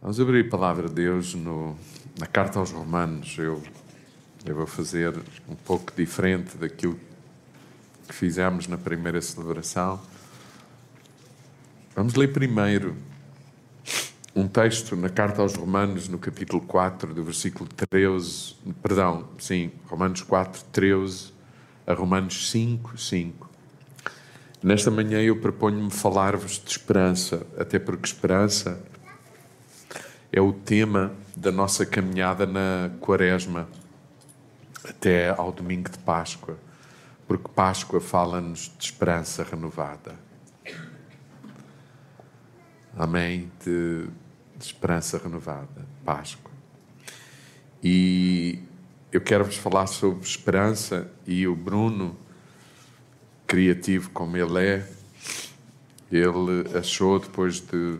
[0.00, 1.76] Vamos abrir a palavra de Deus no,
[2.20, 3.34] na carta aos Romanos.
[3.36, 3.60] Eu,
[4.46, 5.12] eu vou fazer
[5.48, 6.96] um pouco diferente daquilo
[8.06, 10.00] que fizemos na primeira celebração.
[11.96, 12.94] Vamos ler primeiro
[14.36, 20.22] um texto na carta aos Romanos, no capítulo 4, do versículo 13, perdão, sim, Romanos
[20.22, 21.32] 4, 13
[21.84, 23.50] a Romanos 5, 5.
[24.62, 28.80] Nesta manhã eu proponho-me falar-vos de esperança, até porque esperança
[30.32, 33.68] é o tema da nossa caminhada na Quaresma
[34.84, 36.58] até ao domingo de Páscoa,
[37.26, 40.14] porque Páscoa fala-nos de esperança renovada.
[42.96, 43.50] Amém?
[43.64, 44.06] De,
[44.56, 46.50] de esperança renovada, Páscoa.
[47.82, 48.58] E
[49.12, 52.16] eu quero vos falar sobre esperança e o Bruno,
[53.46, 54.97] criativo como ele é,
[56.10, 57.98] ele achou depois de,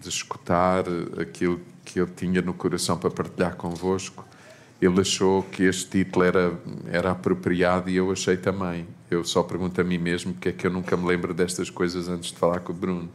[0.00, 0.84] de escutar
[1.20, 4.26] aquilo que eu tinha no coração para partilhar convosco,
[4.80, 6.58] ele achou que este título era,
[6.90, 8.86] era apropriado e eu achei também.
[9.10, 12.08] Eu só pergunto a mim mesmo porque é que eu nunca me lembro destas coisas
[12.08, 13.08] antes de falar com o Bruno.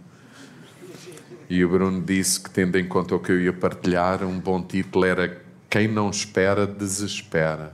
[1.50, 4.62] E o Bruno disse que, tendo em conta o que eu ia partilhar, um bom
[4.62, 7.74] título era Quem não espera, desespera.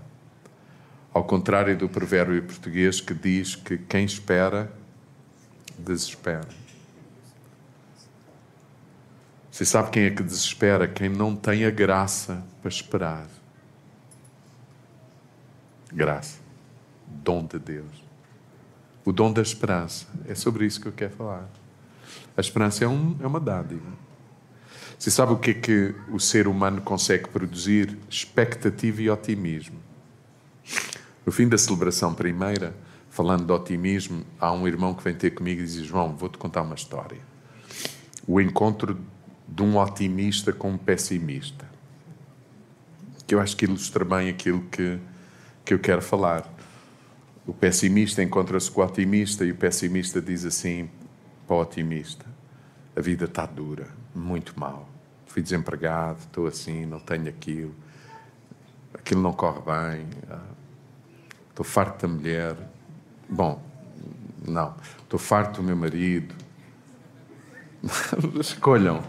[1.14, 4.72] Ao contrário do provérbio português que diz que quem espera,
[5.78, 6.48] desespera.
[9.52, 10.88] Você sabe quem é que desespera?
[10.88, 13.28] Quem não tem a graça para esperar.
[15.92, 16.40] Graça.
[17.08, 18.04] Dom de Deus.
[19.06, 20.08] O dom da esperança.
[20.28, 21.48] É sobre isso que eu quero falar.
[22.36, 23.92] A esperança é, um, é uma dádiva.
[24.98, 27.98] Você sabe o que é que o ser humano consegue produzir?
[28.10, 29.78] Expectativa e otimismo.
[31.26, 32.76] No fim da celebração primeira,
[33.14, 36.64] falando de otimismo, há um irmão que vem ter comigo e diz: João, vou-te contar
[36.64, 37.20] uma história.
[38.28, 39.00] O encontro
[39.48, 41.70] de um otimista com um pessimista.
[43.28, 45.00] Que eu acho que ilustra bem aquilo que,
[45.64, 46.52] que eu quero falar.
[47.46, 50.90] O pessimista encontra-se com o otimista e o pessimista diz assim
[51.46, 52.26] para o otimista:
[52.96, 54.90] A vida está dura, muito mal.
[55.28, 57.76] Fui desempregado, estou assim, não tenho aquilo,
[58.92, 60.08] aquilo não corre bem,
[61.52, 62.73] estou farto da mulher.
[63.30, 63.62] Bom,
[64.48, 66.34] não, estou farto do meu marido.
[68.40, 69.04] Escolham.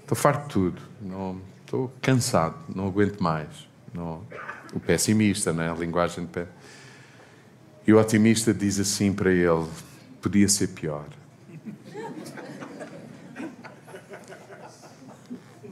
[0.00, 0.82] Estou uh, farto de tudo.
[1.00, 3.68] Não, estou cansado, não aguento mais.
[3.92, 4.22] Não,
[4.72, 5.70] o pessimista, né?
[5.70, 6.46] a linguagem de pé.
[7.86, 9.66] E o otimista diz assim para ele:
[10.20, 11.06] podia ser pior.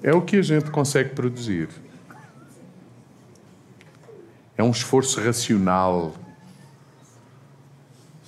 [0.02, 1.68] É o que a gente consegue produzir.
[4.58, 6.14] É um esforço racional,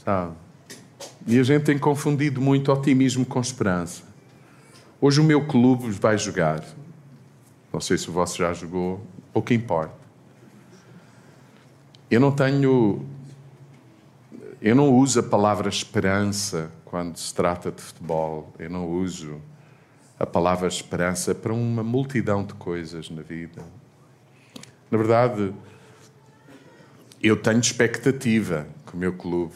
[0.04, 0.36] sabe?
[1.26, 4.04] E a gente tem confundido muito otimismo com esperança.
[5.00, 6.64] Hoje o meu clube vai jogar.
[7.72, 9.92] Não sei se o vosso já jogou, pouco importa.
[12.08, 13.04] Eu não tenho.
[14.62, 18.52] Eu não uso a palavra esperança quando se trata de futebol.
[18.56, 19.40] Eu não uso
[20.16, 23.64] a palavra esperança para uma multidão de coisas na vida.
[24.90, 25.52] Na verdade,
[27.22, 29.53] eu tenho expectativa que o meu clube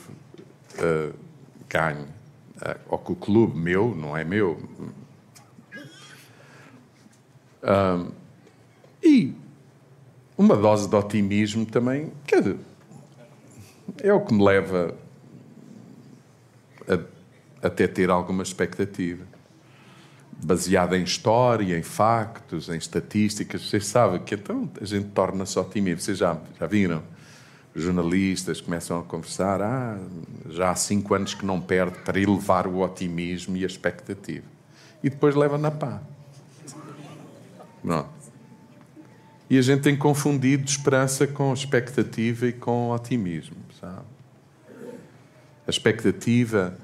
[0.78, 1.14] uh,
[1.69, 2.04] ganhe.
[2.56, 4.60] Uh, ou que o clube meu, não é meu.
[7.62, 8.12] Uh,
[9.02, 9.34] e
[10.36, 12.58] uma dose de otimismo também, dizer,
[14.02, 14.94] é o que me leva
[16.86, 19.25] a, até ter alguma expectativa.
[20.42, 23.69] Baseada em história, em factos, em estatísticas.
[23.69, 26.02] Vocês sabem que então a gente torna-se otimista.
[26.02, 27.13] Vocês já, já viram?
[27.74, 29.98] Jornalistas começam a conversar, ah,
[30.48, 34.46] já há cinco anos que não perde para elevar o otimismo e a expectativa.
[35.02, 36.00] E depois leva na pá.
[37.82, 38.08] Não.
[39.50, 44.06] E a gente tem confundido esperança com expectativa e com otimismo, sabe?
[45.66, 46.76] A expectativa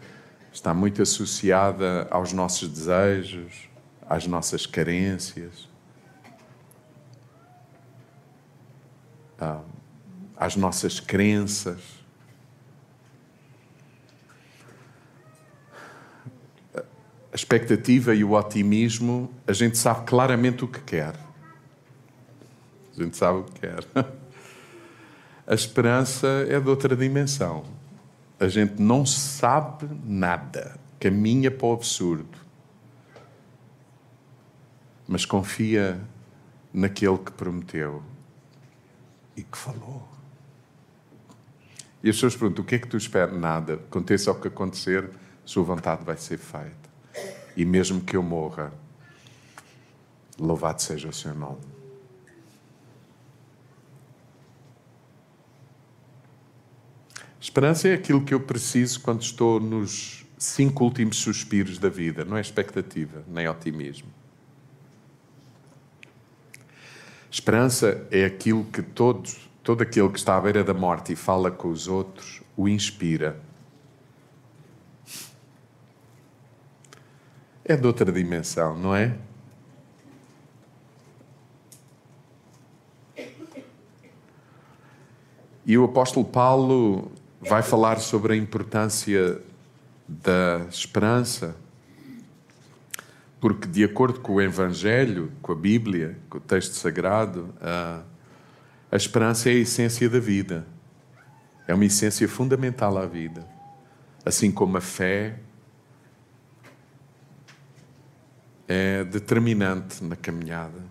[0.53, 3.69] está muito associada aos nossos desejos,
[4.09, 5.69] às nossas carências.
[9.39, 9.61] Ah,
[10.41, 11.83] às nossas crenças.
[16.75, 21.15] A expectativa e o otimismo, a gente sabe claramente o que quer.
[22.97, 23.85] A gente sabe o que quer.
[25.47, 27.65] A esperança é de outra dimensão.
[28.39, 32.39] A gente não sabe nada, caminha para o absurdo,
[35.07, 36.01] mas confia
[36.73, 38.03] naquele que prometeu
[39.37, 40.10] e que falou.
[42.03, 43.39] E as pessoas perguntam: o que é que tu esperas?
[43.39, 43.75] Nada.
[43.75, 45.11] Aconteça o que acontecer,
[45.45, 46.91] sua vontade vai ser feita.
[47.57, 48.73] E mesmo que eu morra,
[50.39, 51.61] louvado seja o seu nome.
[57.41, 62.37] Esperança é aquilo que eu preciso quando estou nos cinco últimos suspiros da vida, não
[62.37, 64.09] é expectativa, nem otimismo.
[67.31, 71.49] Esperança é aquilo que todos, todo aquele que está à beira da morte e fala
[71.49, 73.41] com os outros, o inspira.
[77.65, 79.17] É de outra dimensão, não é?
[85.65, 89.41] E o apóstolo Paulo vai falar sobre a importância
[90.09, 91.55] da esperança,
[93.41, 98.03] porque, de acordo com o Evangelho, com a Bíblia, com o texto sagrado, a,
[98.91, 100.67] a esperança é a essência da vida.
[101.67, 103.47] É uma essência fundamental à vida.
[104.25, 105.39] Assim como a fé
[108.67, 110.83] é determinante na caminhada.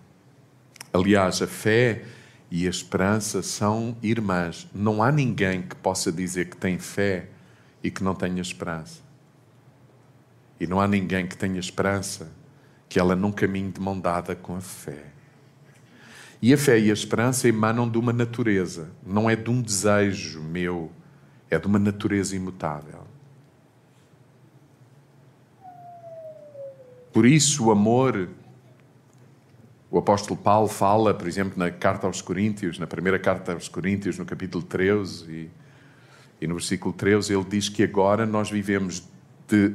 [0.92, 2.04] Aliás, a fé
[2.50, 4.66] e a esperança são irmãs.
[4.74, 7.28] Não há ninguém que possa dizer que tem fé
[7.82, 9.00] e que não tenha esperança.
[10.58, 12.32] E não há ninguém que tenha esperança
[12.88, 15.06] que ela não caminhe de mão dada com a fé.
[16.42, 20.40] E a fé e a esperança emanam de uma natureza, não é de um desejo
[20.40, 20.90] meu,
[21.50, 23.06] é de uma natureza imutável.
[27.12, 28.28] Por isso, o amor
[29.90, 34.16] o apóstolo Paulo fala, por exemplo, na carta aos Coríntios, na primeira carta aos Coríntios,
[34.16, 35.50] no capítulo 13 e,
[36.40, 39.02] e no versículo 13, ele diz que agora nós vivemos
[39.48, 39.74] de,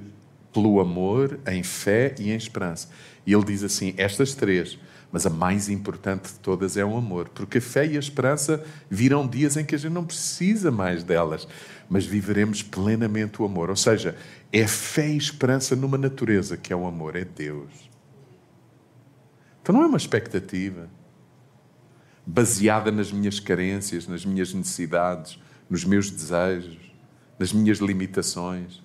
[0.53, 2.87] pelo amor, em fé e em esperança.
[3.27, 4.79] E ele diz assim: estas três,
[5.15, 8.61] mas a mais importante de todas é o amor, porque a fé e a esperança
[8.89, 11.47] virão dias em que a gente não precisa mais delas,
[11.89, 13.69] mas viveremos plenamente o amor.
[13.69, 14.17] Ou seja,
[14.51, 17.89] é fé e esperança numa natureza que é o amor, é Deus.
[19.61, 20.89] Então não é uma expectativa
[22.27, 25.39] baseada nas minhas carências, nas minhas necessidades,
[25.69, 26.91] nos meus desejos,
[27.39, 28.83] nas minhas limitações.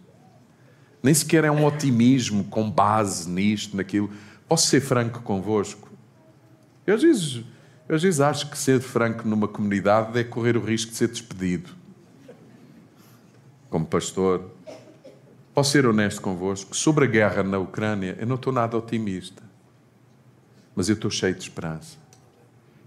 [1.02, 4.12] Nem sequer é um otimismo com base nisto, naquilo.
[4.46, 5.89] Posso ser franco convosco?
[6.90, 7.44] Eu às vezes,
[7.88, 11.06] eu às vezes acho que ser franco numa comunidade é correr o risco de ser
[11.06, 11.70] despedido.
[13.68, 14.50] Como pastor,
[15.54, 16.76] posso ser honesto convosco?
[16.76, 19.40] Sobre a guerra na Ucrânia, eu não estou nada otimista.
[20.74, 21.96] Mas eu estou cheio de esperança.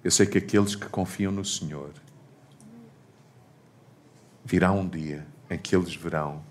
[0.04, 1.92] Eu sei que aqueles que confiam no Senhor
[4.44, 6.44] virá um dia em que eles verão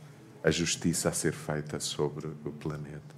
[0.43, 3.15] a justiça a ser feita sobre o planeta.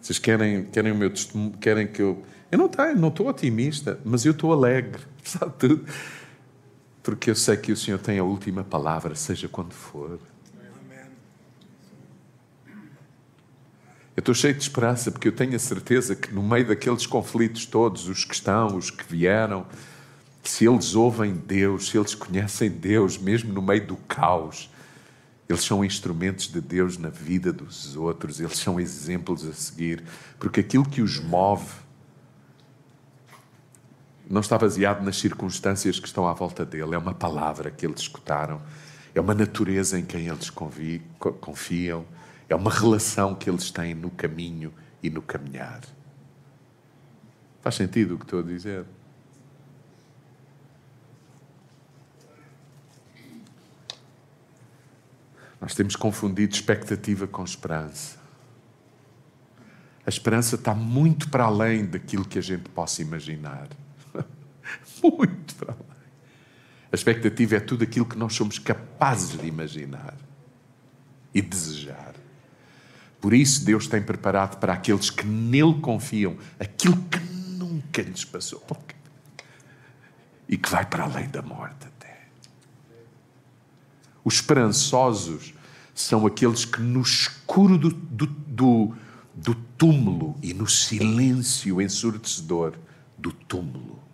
[0.00, 1.52] Vocês querem, querem o meu testemunho?
[1.58, 2.24] Querem que eu.
[2.50, 5.84] Eu não estou, não estou otimista, mas eu estou alegre, sabe tudo?
[7.02, 10.18] Porque eu sei que o Senhor tem a última palavra, seja quando for.
[14.16, 17.64] Eu estou cheio de esperança porque eu tenho a certeza que no meio daqueles conflitos
[17.64, 19.64] todos, os que estão, os que vieram,
[20.42, 24.68] se eles ouvem Deus, se eles conhecem Deus, mesmo no meio do caos,
[25.48, 30.02] eles são instrumentos de Deus na vida dos outros, eles são exemplos a seguir,
[30.38, 31.72] porque aquilo que os move
[34.30, 38.00] não está baseado nas circunstâncias que estão à volta dele, é uma palavra que eles
[38.00, 38.62] escutaram,
[39.14, 42.06] é uma natureza em quem eles confiam
[42.50, 45.82] é uma relação que eles têm no caminho e no caminhar.
[47.62, 48.84] Faz sentido o que estou a dizer?
[55.60, 58.18] Nós temos confundido expectativa com esperança.
[60.04, 63.68] A esperança está muito para além daquilo que a gente possa imaginar.
[65.02, 65.90] muito para além.
[66.92, 70.16] A expectativa é tudo aquilo que nós somos capazes de imaginar
[71.32, 72.14] e desejar.
[73.20, 78.64] Por isso, Deus tem preparado para aqueles que nele confiam aquilo que nunca lhes passou
[80.48, 82.26] e que vai para além da morte até.
[84.24, 85.54] Os esperançosos
[85.94, 88.94] são aqueles que no escuro do, do, do,
[89.32, 92.74] do túmulo e no silêncio ensurdecedor
[93.16, 94.09] do túmulo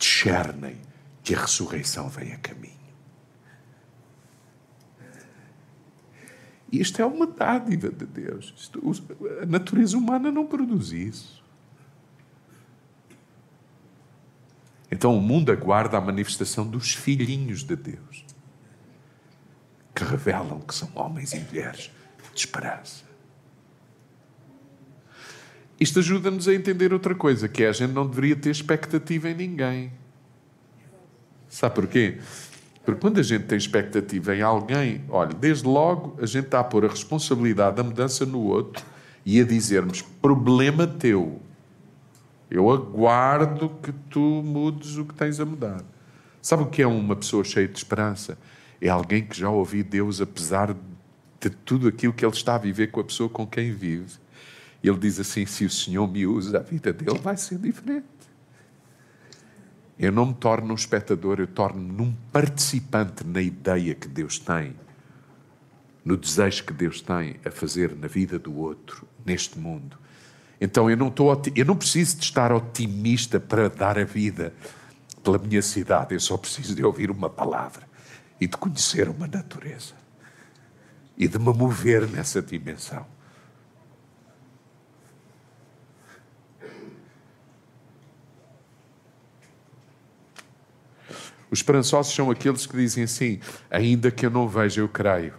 [0.00, 0.80] discernem
[1.22, 2.80] que a ressurreição vem a caminho.
[6.72, 8.54] Isto é uma dádiva de Deus.
[8.56, 8.80] Isto,
[9.42, 11.44] a natureza humana não produz isso.
[14.90, 18.24] Então o mundo aguarda a manifestação dos filhinhos de Deus,
[19.94, 21.90] que revelam que são homens e mulheres
[22.34, 23.09] de esperança.
[25.80, 29.34] Isto ajuda-nos a entender outra coisa, que é a gente não deveria ter expectativa em
[29.34, 29.90] ninguém.
[31.48, 32.18] Sabe porquê?
[32.84, 36.64] Porque quando a gente tem expectativa em alguém, olha, desde logo a gente está a
[36.64, 38.84] pôr a responsabilidade da mudança no outro
[39.24, 41.40] e a dizermos: problema teu.
[42.50, 45.82] Eu aguardo que tu mudes o que tens a mudar.
[46.42, 48.36] Sabe o que é uma pessoa cheia de esperança?
[48.80, 50.74] É alguém que já ouviu Deus apesar
[51.40, 54.19] de tudo aquilo que ele está a viver com a pessoa com quem vive.
[54.82, 58.06] Ele diz assim: se o Senhor me usa, a vida dele vai ser diferente.
[59.98, 64.74] Eu não me torno um espectador, eu torno-me num participante na ideia que Deus tem,
[66.02, 69.98] no desejo que Deus tem a fazer na vida do outro, neste mundo.
[70.58, 74.54] Então eu não, estou, eu não preciso de estar otimista para dar a vida
[75.22, 77.86] pela minha cidade, eu só preciso de ouvir uma palavra
[78.40, 79.94] e de conhecer uma natureza
[81.16, 83.06] e de me mover nessa dimensão.
[91.50, 93.40] Os esperançosos são aqueles que dizem assim:
[93.70, 95.34] ainda que eu não veja, eu creio.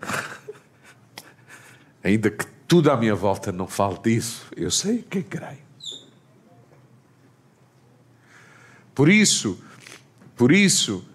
[2.02, 5.70] ainda que tudo à minha volta não fale disso, eu sei quem creio.
[8.94, 9.62] Por isso,
[10.36, 11.06] por isso,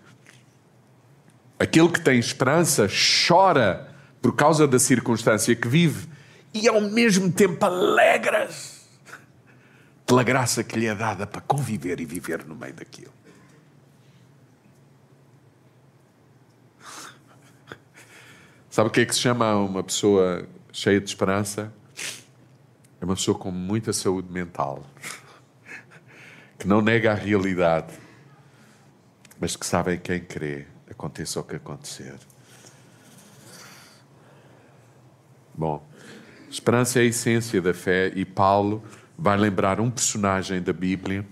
[1.60, 2.88] aquele que tem esperança
[3.28, 6.08] chora por causa da circunstância que vive
[6.54, 8.75] e ao mesmo tempo alegra-se
[10.06, 13.14] pela graça que lhe é dada para conviver e viver no meio daquilo.
[18.70, 21.74] Sabe o que é que se chama uma pessoa cheia de esperança?
[23.00, 24.86] É uma pessoa com muita saúde mental,
[26.60, 27.94] que não nega a realidade,
[29.40, 32.16] mas que sabe em quem crê, aconteça o que acontecer.
[35.54, 35.88] Bom,
[36.50, 38.84] esperança é a essência da fé e Paulo
[39.18, 41.26] vai lembrar um personagem da Bíblia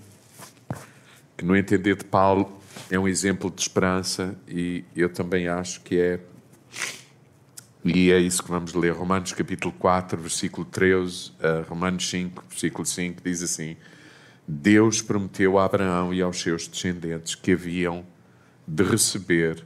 [1.36, 2.60] que, no entender de Paulo,
[2.90, 6.20] é um exemplo de esperança e eu também acho que é.
[7.84, 8.94] E é isso que vamos ler.
[8.94, 11.34] Romanos capítulo 4, versículo 13, uh,
[11.68, 13.76] Romanos 5, versículo 5, diz assim:
[14.48, 18.06] Deus prometeu a Abraão e aos seus descendentes que haviam
[18.66, 19.66] de receber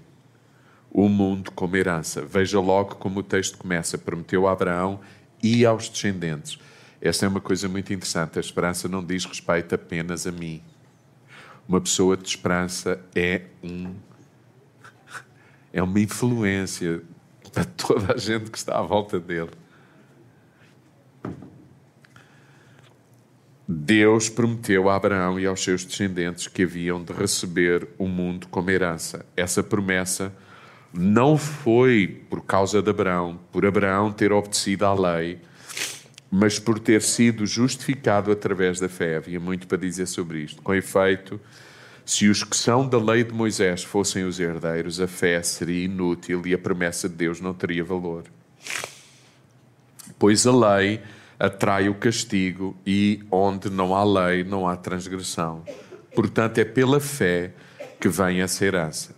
[0.92, 2.26] o mundo como herança.
[2.26, 5.00] Veja logo como o texto começa: prometeu a Abraão
[5.44, 6.58] e aos descendentes.
[7.02, 8.38] Esta é uma coisa muito interessante.
[8.38, 10.62] A esperança não diz respeito apenas a mim.
[11.68, 13.94] Uma pessoa de esperança é um
[15.74, 17.02] é uma influência
[17.54, 19.52] para toda a gente que está à volta dele.
[23.68, 28.72] Deus prometeu a Abraão e aos seus descendentes que haviam de receber o mundo como
[28.72, 29.26] herança.
[29.36, 30.34] Essa promessa
[30.94, 35.42] não foi por causa de Abraão, por Abraão ter obedecido à lei,
[36.30, 39.18] mas por ter sido justificado através da fé.
[39.18, 40.62] Havia muito para dizer sobre isto.
[40.62, 41.40] Com efeito,
[42.06, 46.42] se os que são da lei de Moisés fossem os herdeiros, a fé seria inútil
[46.46, 48.24] e a promessa de Deus não teria valor.
[50.18, 51.02] Pois a lei
[51.40, 55.64] atrai o castigo e onde não há lei, não há transgressão.
[56.16, 57.54] Portanto, é pela fé
[58.00, 59.17] que vem essa herança.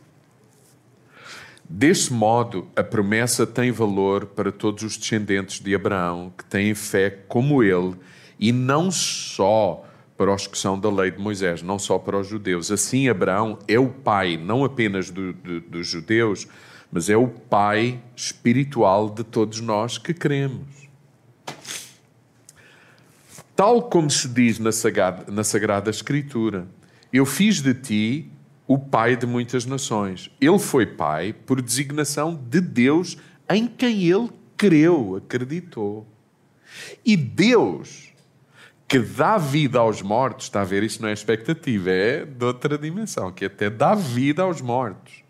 [1.71, 7.11] Deste modo, a promessa tem valor para todos os descendentes de Abraão que têm fé
[7.27, 7.95] como ele,
[8.39, 9.85] e não só
[10.17, 12.71] para os que são da lei de Moisés, não só para os judeus.
[12.71, 16.47] Assim, Abraão é o pai, não apenas do, do, dos judeus,
[16.91, 20.89] mas é o pai espiritual de todos nós que cremos.
[23.55, 26.67] Tal como se diz na Sagrada, na Sagrada Escritura:
[27.13, 28.31] Eu fiz de ti
[28.69, 30.29] o pai de muitas nações.
[30.39, 33.17] Ele foi pai por designação de Deus
[33.49, 36.07] em quem ele creu, acreditou.
[37.03, 38.13] E Deus,
[38.87, 42.77] que dá vida aos mortos, está a ver, isso não é expectativa, é de outra
[42.77, 45.23] dimensão, que até dá vida aos mortos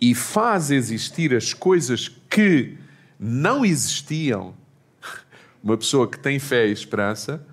[0.00, 2.78] e faz existir as coisas que
[3.18, 4.54] não existiam.
[5.60, 7.44] Uma pessoa que tem fé e esperança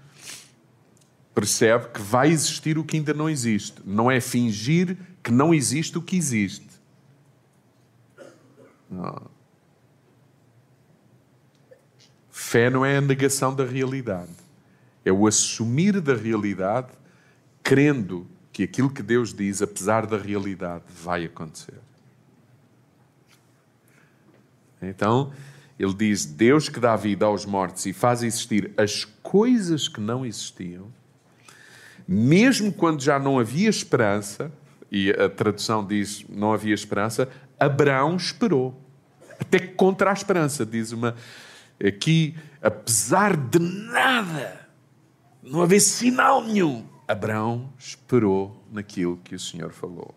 [1.33, 3.81] percebe que vai existir o que ainda não existe.
[3.83, 6.69] Não é fingir que não existe o que existe.
[8.87, 9.29] Não.
[12.29, 14.29] Fé não é a negação da realidade.
[15.03, 16.89] É o assumir da realidade,
[17.63, 21.79] crendo que aquilo que Deus diz, apesar da realidade, vai acontecer.
[24.79, 25.33] Então,
[25.79, 30.23] ele diz: Deus que dá vida aos mortos e faz existir as coisas que não
[30.23, 30.93] existiam
[32.07, 34.51] mesmo quando já não havia esperança,
[34.95, 37.27] e a tradução diz não havia esperança,
[37.59, 38.81] Abraão esperou.
[39.37, 41.13] Até contra a esperança, diz uma.
[41.85, 44.69] Aqui, apesar de nada,
[45.43, 50.15] não haver sinal nenhum, Abraão esperou naquilo que o Senhor falou.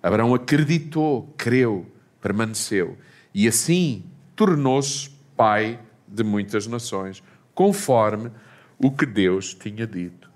[0.00, 1.84] Abraão acreditou, creu,
[2.20, 2.96] permaneceu
[3.34, 4.04] e assim
[4.36, 7.20] tornou-se pai de muitas nações,
[7.52, 8.30] conforme
[8.78, 10.30] o que Deus tinha dito.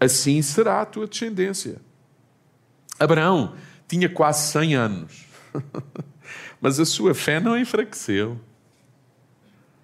[0.00, 1.86] Assim será a tua descendência.
[2.98, 3.54] Abraão
[3.86, 5.26] tinha quase 100 anos,
[6.60, 8.38] mas a sua fé não enfraqueceu.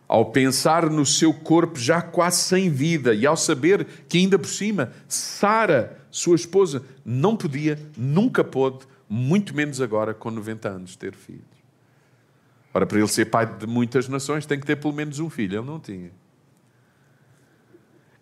[0.06, 4.48] Ao pensar no seu corpo já quase sem vida e ao saber que ainda por
[4.48, 11.14] cima Sara, sua esposa, não podia, nunca pôde, muito menos agora com 90 anos, ter
[11.14, 11.54] filhos.
[12.72, 15.60] Ora, para ele ser pai de muitas nações, tem que ter pelo menos um filho.
[15.60, 16.10] Ele não tinha.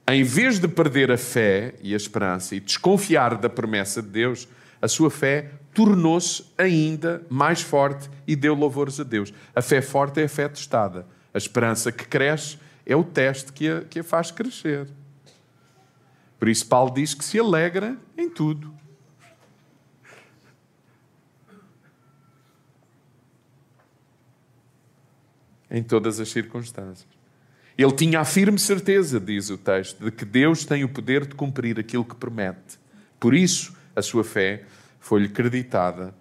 [0.06, 4.46] Em vez de perder a fé e a esperança e desconfiar da promessa de Deus,
[4.82, 9.32] a sua fé tornou-se ainda mais forte e deu louvores a Deus.
[9.54, 11.06] A fé forte é a fé testada.
[11.32, 14.88] A esperança que cresce é o teste que a, que a faz crescer.
[16.38, 18.74] Por isso, Paulo diz que se alegra em tudo.
[25.70, 27.06] Em todas as circunstâncias.
[27.78, 31.34] Ele tinha a firme certeza, diz o texto, de que Deus tem o poder de
[31.34, 32.78] cumprir aquilo que promete.
[33.18, 34.64] Por isso, a sua fé
[35.00, 36.14] foi-lhe creditada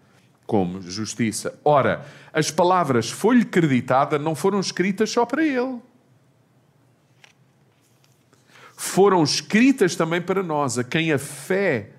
[0.45, 1.57] como justiça.
[1.63, 5.79] Ora, as palavras foi-lhe creditada não foram escritas só para ele.
[8.75, 11.91] Foram escritas também para nós, a quem a fé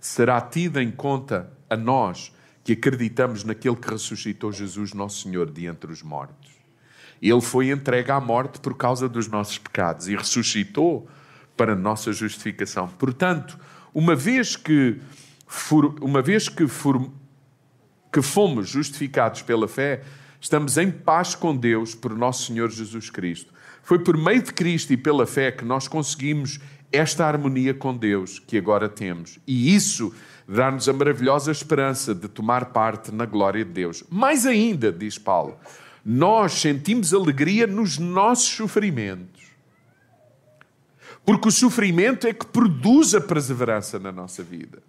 [0.00, 5.66] será tida em conta a nós que acreditamos naquele que ressuscitou Jesus, nosso Senhor, de
[5.66, 6.52] entre os mortos.
[7.20, 11.08] Ele foi entregue à morte por causa dos nossos pecados e ressuscitou
[11.56, 12.88] para nossa justificação.
[12.88, 13.58] Portanto,
[13.94, 15.00] uma vez que,
[16.00, 16.66] uma vez que
[18.12, 20.02] que fomos justificados pela fé,
[20.40, 23.52] estamos em paz com Deus por nosso Senhor Jesus Cristo.
[23.82, 26.58] Foi por meio de Cristo e pela fé que nós conseguimos
[26.90, 29.38] esta harmonia com Deus que agora temos.
[29.46, 30.14] E isso
[30.48, 34.02] dá-nos a maravilhosa esperança de tomar parte na glória de Deus.
[34.08, 35.56] Mais ainda, diz Paulo,
[36.04, 39.45] nós sentimos alegria nos nossos sofrimentos.
[41.26, 44.80] Porque o sofrimento é que produz a perseverança na nossa vida.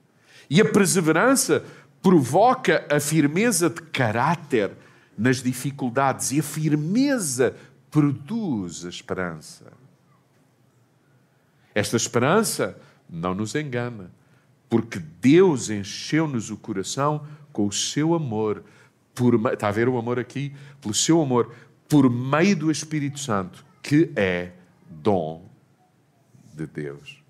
[0.48, 1.66] E a perseverança
[2.00, 4.72] provoca a firmeza de caráter
[5.18, 7.56] nas dificuldades e a firmeza
[7.90, 9.66] produz a esperança.
[11.74, 14.12] Esta esperança não nos engana,
[14.70, 18.64] porque Deus encheu-nos o coração com o seu amor.
[19.16, 20.54] Por, está a ver o amor aqui?
[20.80, 21.52] Pelo seu amor,
[21.90, 24.52] por meio do Espírito Santo, que é
[24.88, 25.47] dom
[26.58, 27.22] de Deus.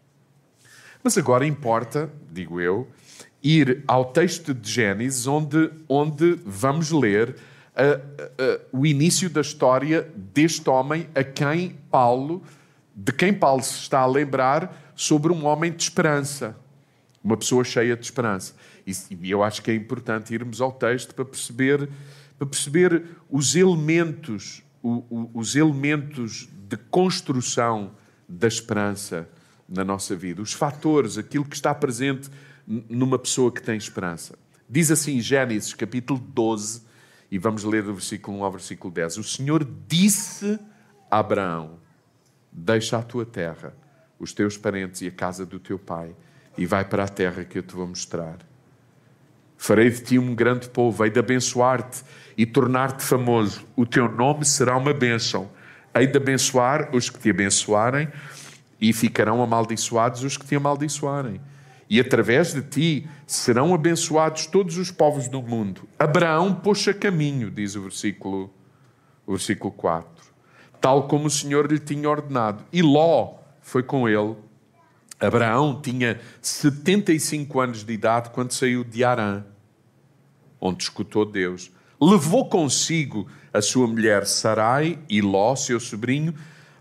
[1.03, 2.87] Mas agora importa, digo eu,
[3.43, 7.35] ir ao texto de Gênesis, onde, onde vamos ler uh,
[8.73, 12.41] uh, o início da história deste homem a quem Paulo,
[12.95, 16.55] de quem Paulo se está a lembrar sobre um homem de esperança,
[17.23, 18.53] uma pessoa cheia de esperança.
[18.85, 21.89] E eu acho que é importante irmos ao texto para perceber,
[22.37, 27.91] para perceber os elementos, os elementos de construção
[28.27, 29.27] da esperança
[29.67, 32.29] na nossa vida, os fatores, aquilo que está presente
[32.67, 34.37] numa pessoa que tem esperança.
[34.69, 36.81] Diz assim Gênesis capítulo 12,
[37.31, 39.17] e vamos ler do versículo 1 ao versículo 10.
[39.17, 40.59] O Senhor disse
[41.11, 41.79] a Abraão:
[42.51, 43.73] Deixa a tua terra,
[44.19, 46.15] os teus parentes e a casa do teu pai,
[46.57, 48.37] e vai para a terra que eu te vou mostrar.
[49.57, 52.03] Farei de ti um grande povo, hei de abençoar-te
[52.37, 53.65] e tornar-te famoso.
[53.75, 55.49] O teu nome será uma bênção.
[55.97, 58.07] Hei de abençoar os que te abençoarem,
[58.79, 61.41] e ficarão amaldiçoados os que te amaldiçoarem
[61.89, 65.87] e através de ti serão abençoados todos os povos do mundo.
[65.97, 68.53] Abraão pôs a caminho, diz o versículo,
[69.25, 70.07] o versículo 4,
[70.81, 72.63] tal como o Senhor lhe tinha ordenado.
[72.71, 74.35] E Ló foi com ele.
[75.19, 79.43] Abraão tinha 75 anos de idade quando saiu de Arã,
[80.59, 81.71] onde escutou Deus.
[81.99, 86.33] Levou consigo a sua mulher Sarai e Ló, seu sobrinho,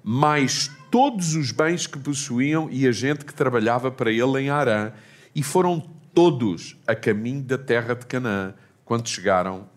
[0.03, 4.93] mais todos os bens que possuíam e a gente que trabalhava para ele em Arã,
[5.35, 5.81] e foram
[6.15, 9.69] todos a caminho da terra de Canaã quando chegaram.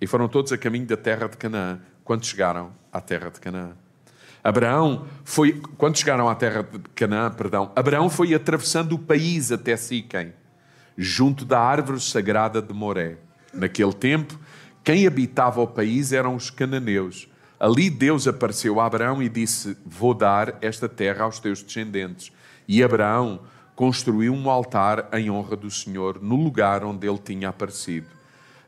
[0.00, 3.72] E foram todos a caminho da terra de Canaã quando chegaram à terra de Canaã.
[4.42, 9.76] Abraão foi, quando chegaram à terra de Canaã, perdão, Abraão foi atravessando o país até
[9.76, 10.32] Siquém,
[10.96, 13.18] junto da árvore sagrada de Moré.
[13.52, 14.38] Naquele tempo,
[14.84, 17.28] quem habitava o país eram os cananeus
[17.58, 22.30] Ali Deus apareceu a Abraão e disse: Vou dar esta terra aos teus descendentes.
[22.68, 23.40] E Abraão
[23.74, 28.08] construiu um altar em honra do Senhor no lugar onde ele tinha aparecido.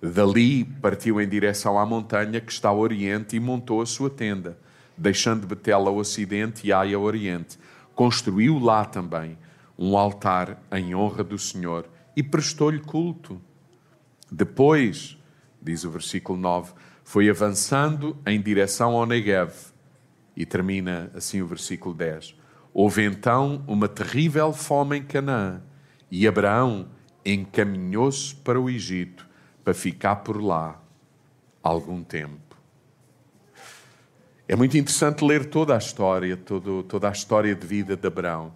[0.00, 4.56] Dali partiu em direção à montanha que está ao oriente e montou a sua tenda,
[4.96, 7.58] deixando Betel ao ocidente e Ai ao oriente.
[7.94, 9.36] construiu lá também
[9.76, 11.84] um altar em honra do Senhor
[12.16, 13.40] e prestou-lhe culto.
[14.30, 15.16] Depois,
[15.60, 16.72] diz o versículo 9,
[17.04, 19.52] foi avançando em direção ao Negev.
[20.36, 22.34] E termina assim o versículo 10.
[22.72, 25.62] Houve então uma terrível fome em Canaã,
[26.10, 26.88] e Abraão
[27.24, 29.26] encaminhou-se para o Egito
[29.64, 30.80] para ficar por lá
[31.62, 32.56] algum tempo.
[34.46, 38.52] É muito interessante ler toda a história, todo, toda a história de vida de Abraão.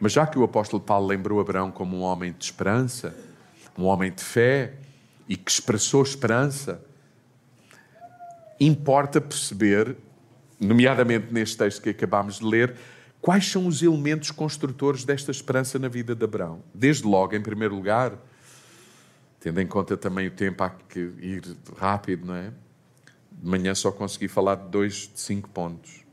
[0.00, 3.14] Mas já que o apóstolo Paulo lembrou Abraão como um homem de esperança,
[3.76, 4.74] um homem de fé
[5.28, 6.82] e que expressou esperança,
[8.58, 9.96] importa perceber,
[10.58, 12.74] nomeadamente neste texto que acabámos de ler,
[13.20, 16.62] quais são os elementos construtores desta esperança na vida de Abraão.
[16.74, 18.12] Desde logo, em primeiro lugar,
[19.38, 21.42] tendo em conta também o tempo, há que ir
[21.76, 22.52] rápido, não é?
[23.30, 26.04] De manhã só consegui falar de dois de cinco pontos.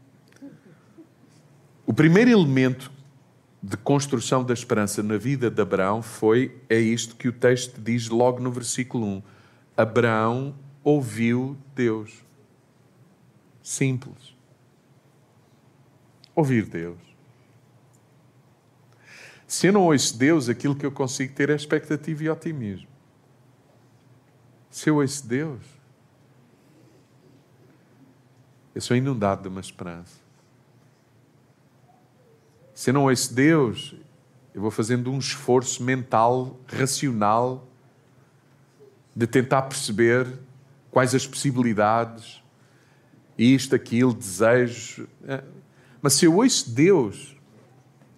[1.85, 2.91] O primeiro elemento
[3.65, 8.09] de construção da esperança na vida de Abraão foi é isto que o texto diz
[8.09, 9.23] logo no versículo 1.
[9.75, 12.23] Abraão ouviu Deus.
[13.63, 14.35] Simples.
[16.35, 16.99] Ouvir Deus.
[19.47, 22.87] Se eu não ouço Deus, aquilo que eu consigo ter é expectativa e otimismo.
[24.69, 25.63] Se eu ouço Deus,
[28.75, 30.24] eu sou inundado de uma esperança.
[32.75, 33.95] Se eu não ouço Deus,
[34.53, 37.65] eu vou fazendo um esforço mental, racional,
[39.15, 40.27] de tentar perceber
[40.91, 42.43] quais as possibilidades,
[43.37, 45.07] isto, aquilo, desejos.
[45.25, 45.41] É,
[46.01, 47.37] mas se eu ouço Deus,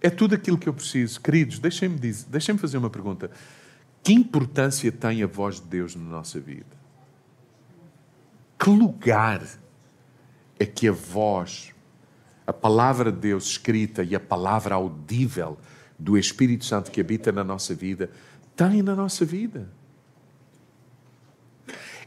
[0.01, 1.21] é tudo aquilo que eu preciso.
[1.21, 3.29] Queridos, deixem-me deixem fazer uma pergunta.
[4.03, 6.75] Que importância tem a voz de Deus na nossa vida?
[8.57, 9.47] Que lugar
[10.59, 11.75] é que a voz
[12.47, 15.57] a palavra de Deus escrita e a palavra audível
[15.99, 18.09] do Espírito Santo que habita na nossa vida
[18.55, 19.69] tem na nossa vida.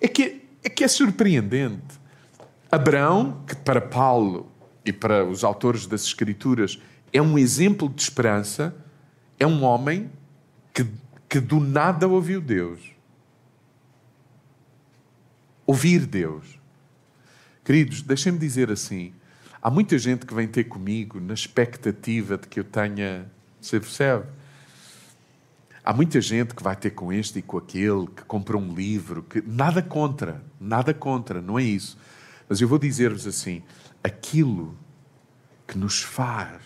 [0.00, 2.00] É que é, que é surpreendente.
[2.70, 4.50] Abraão, que para Paulo
[4.85, 6.81] e para os autores das Escrituras
[7.12, 8.74] é um exemplo de esperança,
[9.38, 10.11] é um homem
[10.72, 10.87] que,
[11.29, 12.81] que do nada ouviu Deus.
[15.66, 16.59] Ouvir Deus.
[17.64, 19.12] Queridos, deixem-me dizer assim:
[19.62, 23.31] Há muita gente que vem ter comigo na expectativa de que eu tenha.
[23.61, 24.25] Você percebe?
[25.85, 29.23] Há muita gente que vai ter com este e com aquele, que compra um livro,
[29.23, 31.99] que nada contra, nada contra, não é isso.
[32.49, 33.62] Mas eu vou dizer-vos assim:
[34.03, 34.75] aquilo
[35.66, 36.62] que nos faz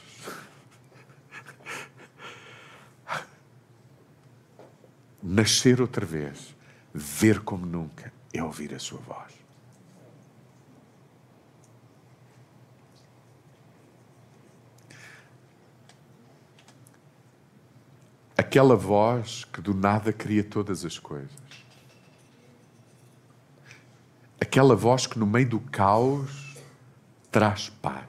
[5.20, 6.54] nascer outra vez,
[6.92, 9.33] ver como nunca, é ouvir a sua voz.
[18.54, 21.28] Aquela voz que do nada cria todas as coisas.
[24.40, 26.54] Aquela voz que no meio do caos
[27.32, 28.06] traz paz.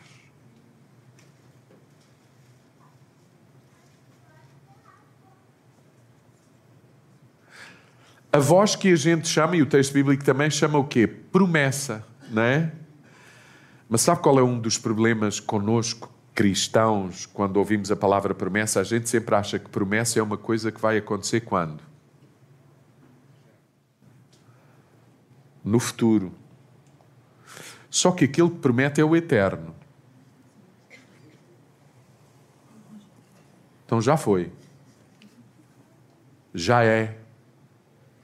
[8.32, 11.08] A voz que a gente chama, e o texto bíblico também chama o quê?
[11.08, 12.72] Promessa, não é?
[13.90, 18.84] Mas sabe qual é um dos problemas conosco cristãos, quando ouvimos a palavra promessa, a
[18.84, 21.82] gente sempre acha que promessa é uma coisa que vai acontecer quando?
[25.64, 26.34] No futuro.
[27.90, 29.74] Só que aquilo que promete é o eterno.
[33.86, 34.52] Então já foi.
[36.54, 37.18] Já é.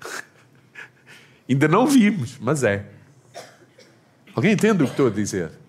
[1.47, 2.91] Ainda não vimos, mas é.
[4.35, 5.60] Alguém entende o que estou a dizer?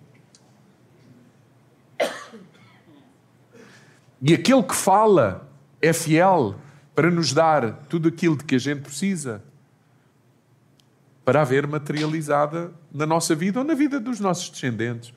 [4.25, 5.49] E aquele que fala
[5.81, 6.55] é fiel
[6.95, 9.43] para nos dar tudo aquilo de que a gente precisa
[11.25, 15.13] para haver materializada na nossa vida ou na vida dos nossos descendentes.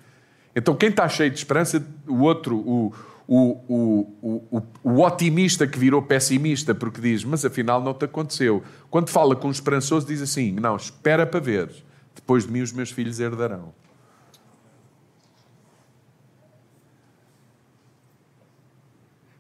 [0.57, 2.93] Então, quem está cheio de esperança, o outro, o,
[3.29, 8.61] o, o, o, otimista que virou pessimista porque diz, mas afinal não te aconteceu.
[8.91, 11.71] Quando fala com um esperançoso, diz assim: não, espera para ver,
[12.13, 13.73] depois de mim os meus filhos herdarão.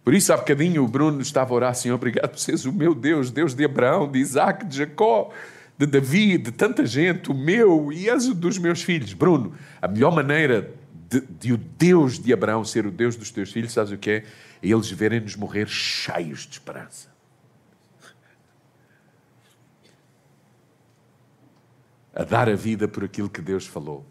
[0.06, 2.94] Por isso, há bocadinho o Bruno estava a orar assim: obrigado por seres o meu
[2.94, 5.32] Deus, Deus de Abraão, de Isaac, de Jacó,
[5.76, 9.12] de Davi, de tanta gente, o meu e o dos meus filhos.
[9.12, 10.72] Bruno, a melhor maneira
[11.10, 14.10] de, de, o Deus de Abraão ser o Deus dos teus filhos, sabes o que
[14.10, 14.24] é?
[14.62, 17.08] É eles verem-nos morrer cheios de esperança.
[22.14, 24.06] A dar a vida por aquilo que Deus falou.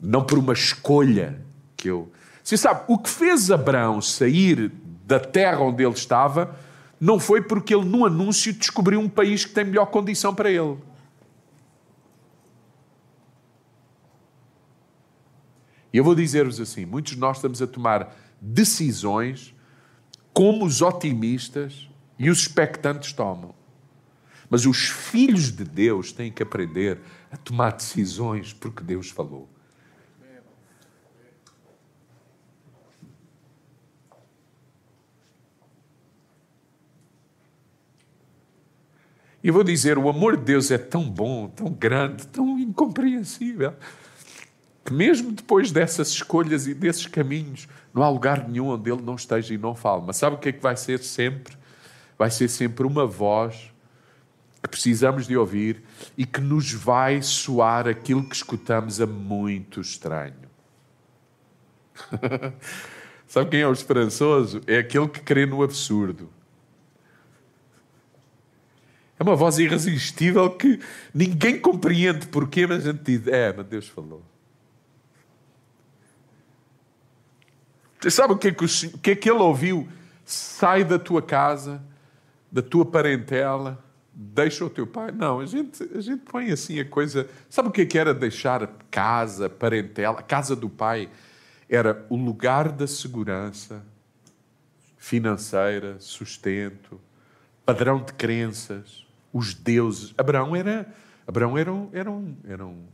[0.00, 1.38] Não por uma escolha
[1.76, 2.10] que eu
[2.48, 4.72] Você sabe, o que fez Abraão sair
[5.04, 6.58] da terra onde ele estava
[6.98, 10.78] não foi porque ele, no anúncio, descobriu um país que tem melhor condição para ele.
[15.92, 19.54] E eu vou dizer-vos assim: muitos de nós estamos a tomar decisões
[20.32, 21.86] como os otimistas
[22.18, 23.54] e os expectantes tomam.
[24.48, 26.98] Mas os filhos de Deus têm que aprender
[27.30, 29.50] a tomar decisões porque Deus falou.
[39.48, 43.72] E vou dizer: o amor de Deus é tão bom, tão grande, tão incompreensível,
[44.84, 49.14] que mesmo depois dessas escolhas e desses caminhos, não há lugar nenhum onde Ele não
[49.14, 50.02] esteja e não fale.
[50.06, 51.56] Mas sabe o que é que vai ser sempre?
[52.18, 53.72] Vai ser sempre uma voz
[54.62, 55.82] que precisamos de ouvir
[56.14, 60.34] e que nos vai soar aquilo que escutamos a muito estranho.
[63.26, 64.60] sabe quem é o esperançoso?
[64.66, 66.28] É aquele que crê no absurdo.
[69.18, 70.78] É uma voz irresistível que
[71.12, 74.22] ninguém compreende porquê, mas a gente diz: é, mas Deus falou.
[78.08, 79.88] Sabe o que é que, o que, é que ele ouviu?
[80.24, 81.82] Sai da tua casa,
[82.50, 85.10] da tua parentela, deixa o teu pai.
[85.10, 87.28] Não, a gente, a gente põe assim a coisa.
[87.50, 90.20] Sabe o que, é que era deixar casa, parentela?
[90.20, 91.10] A casa do pai
[91.68, 93.84] era o lugar da segurança
[94.96, 97.00] financeira, sustento,
[97.66, 100.14] padrão de crenças os deuses.
[100.16, 100.92] Abraão era,
[101.26, 102.84] Abraão era, era, um, era, um,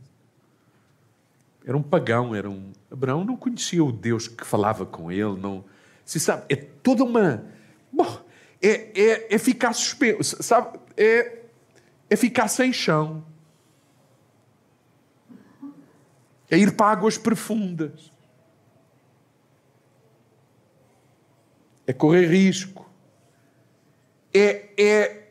[1.65, 2.35] era um pagão.
[2.35, 5.35] Era um, Abraão não conhecia o Deus que falava com ele.
[5.37, 5.63] Não,
[6.03, 7.45] se sabe, é toda uma.
[7.91, 8.19] Bom,
[8.61, 10.79] é, é, é ficar suspenso, sabe?
[10.97, 11.43] É,
[12.09, 13.23] é ficar sem chão.
[16.49, 18.11] É ir para águas profundas.
[21.87, 22.89] É correr risco.
[24.33, 25.24] É, é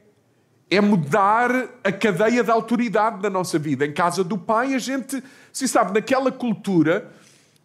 [0.77, 1.51] é mudar
[1.83, 3.87] a cadeia da autoridade da nossa vida.
[3.87, 7.11] Em casa do pai, a gente, se sabe, naquela cultura,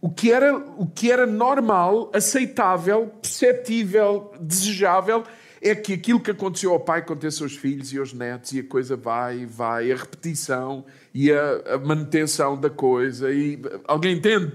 [0.02, 5.24] o que era, o que era normal, aceitável, perceptível, desejável,
[5.62, 8.64] é que aquilo que aconteceu ao pai acontece aos filhos e aos netos, e a
[8.64, 13.32] coisa vai e vai, a repetição e a, a manutenção da coisa.
[13.32, 14.54] E, alguém entende?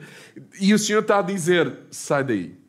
[0.59, 2.64] E o Senhor está a dizer: sai daí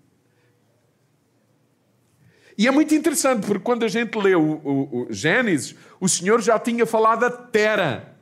[2.58, 6.42] e é muito interessante, porque quando a gente lê o, o, o Gênesis, o Senhor
[6.42, 8.16] já tinha falado a Tera,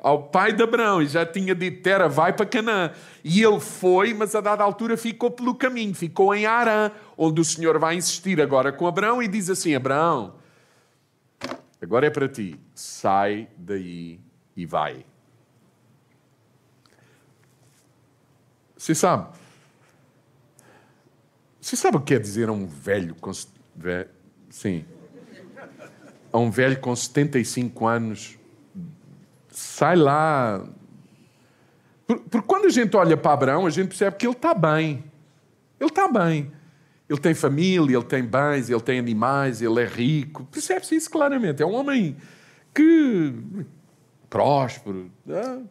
[0.00, 2.92] ao pai de Abraão, e já tinha dito: Tera, vai para Canaã.
[3.22, 7.44] E ele foi, mas a dada altura ficou pelo caminho, ficou em Arã, onde o
[7.44, 10.34] Senhor vai insistir agora com Abraão e diz assim: Abraão,
[11.80, 14.20] agora é para ti, sai daí
[14.54, 15.06] e vai.
[18.76, 19.34] Você sabe?
[21.58, 23.14] Você sabe o que quer dizer um velho
[24.50, 24.84] Sim.
[26.32, 28.38] A um velho com 75 anos,
[29.48, 30.64] sai lá.
[32.06, 35.04] Porque quando a gente olha para Abraão, a gente percebe que ele está bem.
[35.80, 36.52] Ele está bem.
[37.08, 40.44] Ele tem família, ele tem bens, ele tem animais, ele é rico.
[40.44, 41.62] Percebe-se isso claramente.
[41.62, 42.16] É um homem
[42.74, 43.34] que.
[44.30, 45.10] próspero.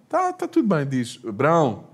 [0.04, 1.88] Está tá tudo bem, diz Abraão.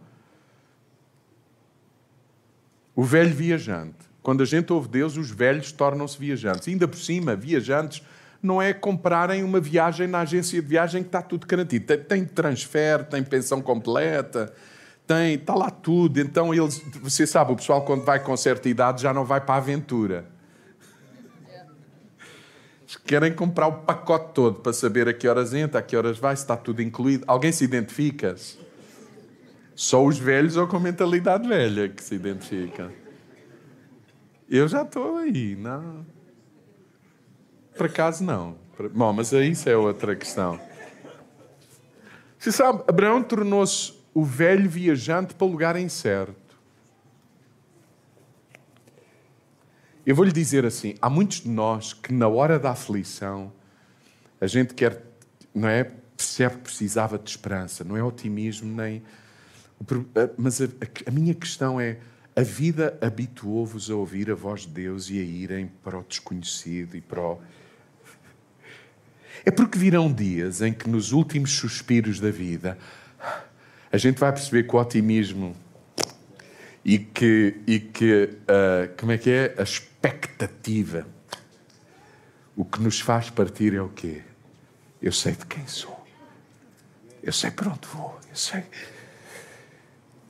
[2.95, 6.68] O velho viajante quando a gente ouve Deus, os velhos tornam-se viajantes.
[6.68, 8.04] E ainda por cima, viajantes
[8.44, 11.88] não é comprarem uma viagem na agência de viagem que está tudo garantido.
[11.88, 14.54] Tem, tem transfer, tem pensão completa,
[15.08, 16.20] tem, está lá tudo.
[16.20, 19.56] Então, eles, você sabe, o pessoal quando vai com certa idade já não vai para
[19.56, 20.28] a aventura.
[23.08, 26.36] Querem comprar o pacote todo para saber a que horas entra, a que horas vai,
[26.36, 27.24] se está tudo incluído.
[27.26, 28.36] Alguém se identifica?
[28.36, 28.60] -se?
[29.76, 33.09] Só os velhos ou com mentalidade velha que se identificam.
[34.49, 36.05] Eu já estou aí, não.
[37.77, 38.57] Por acaso não.
[38.93, 40.59] Bom, mas isso é outra questão.
[42.38, 46.57] Você sabe, Abraão tornou-se o velho viajante para lugar incerto.
[50.05, 53.51] Eu vou lhe dizer assim: há muitos de nós que na hora da aflição
[54.41, 55.03] a gente quer,
[55.53, 55.83] não é?
[55.83, 59.03] Percebe que precisava de esperança, não é otimismo nem.
[60.38, 61.99] Mas a, a, a minha questão é:
[62.39, 66.95] a vida habituou-vos a ouvir a voz de Deus e a irem para o desconhecido
[66.95, 67.41] e para o.
[69.43, 72.78] É porque virão dias em que, nos últimos suspiros da vida,
[73.91, 75.54] a gente vai perceber que o otimismo
[76.86, 79.56] e que, e que uh, como é que é?
[79.58, 81.06] A expectativa.
[82.56, 84.21] O que nos faz partir é o quê?
[85.02, 86.08] Eu sei de quem sou.
[87.21, 88.17] Eu sei para onde vou.
[88.30, 88.63] Eu sei.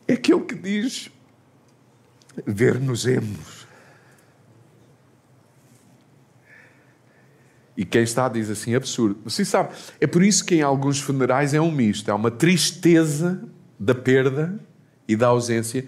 [0.08, 1.12] É aquele que diz:
[2.46, 3.68] ver-nos-emos.
[7.80, 9.20] E quem está diz assim, absurdo.
[9.24, 12.10] Você sabe, é por isso que em alguns funerais é um misto.
[12.10, 13.42] Há uma tristeza
[13.80, 14.60] da perda
[15.08, 15.88] e da ausência,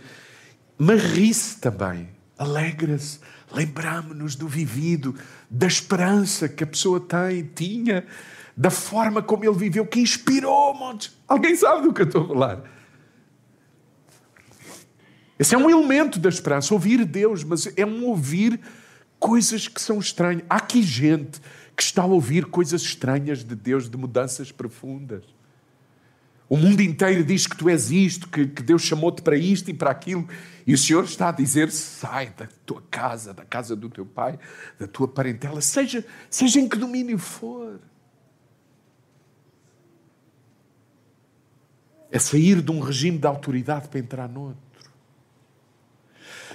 [0.77, 3.19] mas ri-se também, alegra-se,
[3.53, 5.13] lembramos-nos do vivido,
[5.49, 8.05] da esperança que a pessoa tem, tinha,
[8.55, 11.15] da forma como ele viveu, que inspirou montes.
[11.27, 12.63] Alguém sabe do que eu estou a falar?
[15.41, 18.61] Esse é um elemento da esperança, ouvir Deus, mas é um ouvir
[19.17, 20.43] coisas que são estranhas.
[20.47, 21.41] Há aqui gente
[21.75, 25.23] que está a ouvir coisas estranhas de Deus, de mudanças profundas.
[26.47, 29.73] O mundo inteiro diz que tu és isto, que, que Deus chamou-te para isto e
[29.73, 30.27] para aquilo,
[30.67, 34.37] e o Senhor está a dizer: sai da tua casa, da casa do teu pai,
[34.77, 37.79] da tua parentela, seja, seja em que domínio for.
[42.11, 44.70] É sair de um regime de autoridade para entrar noutro.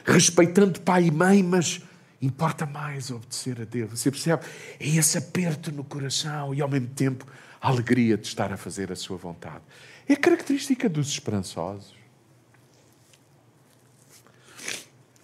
[0.07, 1.83] Respeitando pai e mãe, mas
[2.23, 3.91] importa mais obedecer a Deus.
[3.91, 4.45] Você percebe?
[4.79, 7.27] É esse aperto no coração e ao mesmo tempo
[7.61, 9.63] a alegria de estar a fazer a sua vontade.
[10.09, 11.95] É característica dos esperançosos.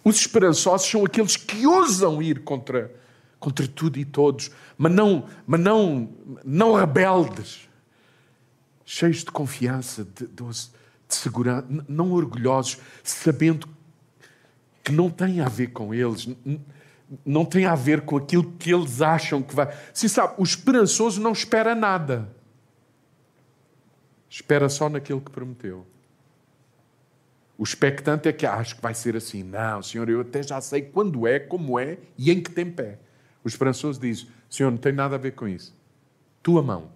[0.03, 2.93] Os esperançosos são aqueles que ousam ir contra,
[3.39, 6.09] contra tudo e todos, mas não, mas não,
[6.43, 7.69] não rebeldes,
[8.83, 13.69] cheios de confiança, de, de, de segurança, não orgulhosos, sabendo
[14.83, 16.27] que não tem a ver com eles,
[17.25, 19.75] não tem a ver com aquilo que eles acham que vai.
[19.93, 22.29] Se sabe, o esperançoso não espera nada.
[24.29, 25.85] Espera só naquilo que prometeu.
[27.57, 29.43] O expectante é que acho que vai ser assim.
[29.43, 32.97] Não, Senhor, eu até já sei quando é, como é e em que tempo é.
[33.43, 35.73] O esperançoso diz: Senhor, não tem nada a ver com isso.
[36.41, 36.89] Tua mão.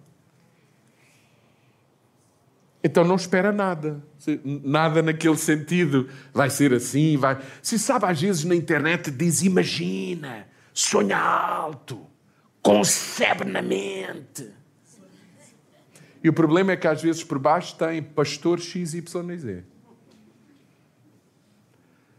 [2.82, 4.02] Então não espera nada.
[4.44, 6.08] Nada naquele sentido.
[6.32, 7.38] Vai ser assim, vai.
[7.62, 12.06] Se sabe, às vezes na internet diz: imagina, sonha alto,
[12.62, 14.48] concebe na mente.
[16.22, 19.64] E o problema é que às vezes por baixo tem pastor X, Y e Z.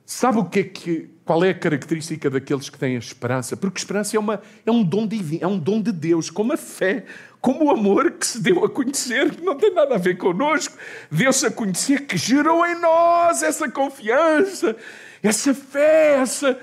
[0.05, 3.55] Sabe o que é que, qual é a característica daqueles que têm a esperança?
[3.55, 6.51] Porque a esperança é, uma, é um dom divino, é um dom de Deus, como
[6.51, 7.05] a fé,
[7.41, 10.77] como o amor que se deu a conhecer, que não tem nada a ver connosco,
[11.09, 14.75] deu-se a conhecer que gerou em nós essa confiança,
[15.23, 16.59] essa fé, essa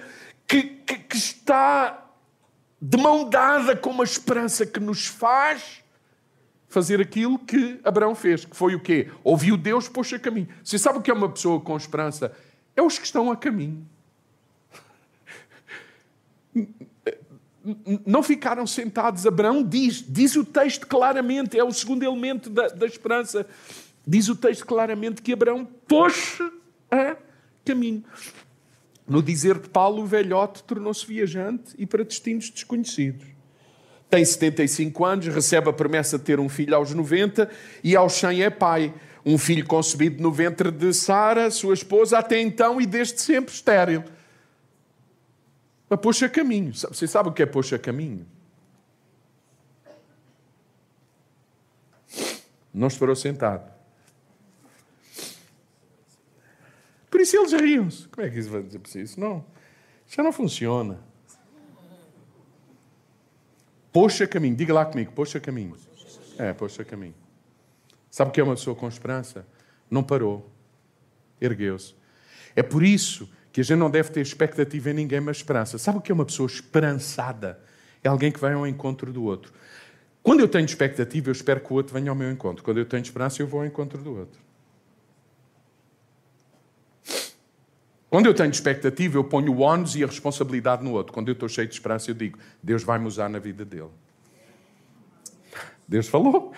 [0.47, 2.07] que, que, que está
[2.81, 5.83] de mão dada com uma esperança que nos faz
[6.69, 9.11] fazer aquilo que Abraão fez, que foi o quê?
[9.25, 10.49] Ouviu Deus, pôs a caminho.
[10.63, 12.37] Você sabe o que é uma pessoa com esperança?
[12.75, 13.87] É os que estão a caminho.
[18.05, 19.27] Não ficaram sentados.
[19.27, 23.47] Abraão diz, diz o texto claramente, é o segundo elemento da, da esperança.
[24.07, 26.39] Diz o texto claramente que Abraão pôs
[26.91, 27.17] a
[27.65, 28.05] caminho.
[29.09, 33.37] No dizer de Paulo, o velhote tornou-se viajante e para destinos desconhecidos
[34.09, 37.51] tem 75 anos, recebe a promessa de ter um filho aos 90
[37.83, 38.95] e aos 100 é pai.
[39.25, 44.05] Um filho concebido no ventre de Sara, sua esposa, até então e desde sempre estéril.
[45.89, 46.75] A poxa caminho.
[46.75, 48.27] Você sabe o que é poxa caminho?
[52.73, 53.73] Não esperou sentado.
[57.11, 58.09] Por isso eles riam-se.
[58.09, 59.19] Como é que isso vai dizer para isso?
[59.19, 59.45] Não.
[60.09, 61.01] Já não funciona.
[63.93, 65.75] Poxa caminho, diga lá comigo, poxa caminho.
[66.39, 67.15] É, poxa caminho.
[68.11, 69.47] Sabe o que é uma pessoa com esperança?
[69.91, 70.51] Não parou,
[71.41, 71.95] ergueu-se.
[72.55, 75.79] É por isso que a gente não deve ter expectativa em ninguém, mas esperança.
[75.79, 77.59] Sabe o que é uma pessoa esperançada?
[78.05, 79.51] É alguém que vai ao encontro do outro.
[80.23, 82.63] Quando eu tenho expectativa, eu espero que o outro venha ao meu encontro.
[82.63, 84.39] Quando eu tenho esperança, eu vou ao encontro do outro.
[88.11, 91.15] Quando eu tenho expectativa, eu ponho o ónus e a responsabilidade no outro.
[91.15, 93.89] Quando eu estou cheio de esperança, eu digo: Deus vai me usar na vida dele.
[95.89, 96.53] Deus falou.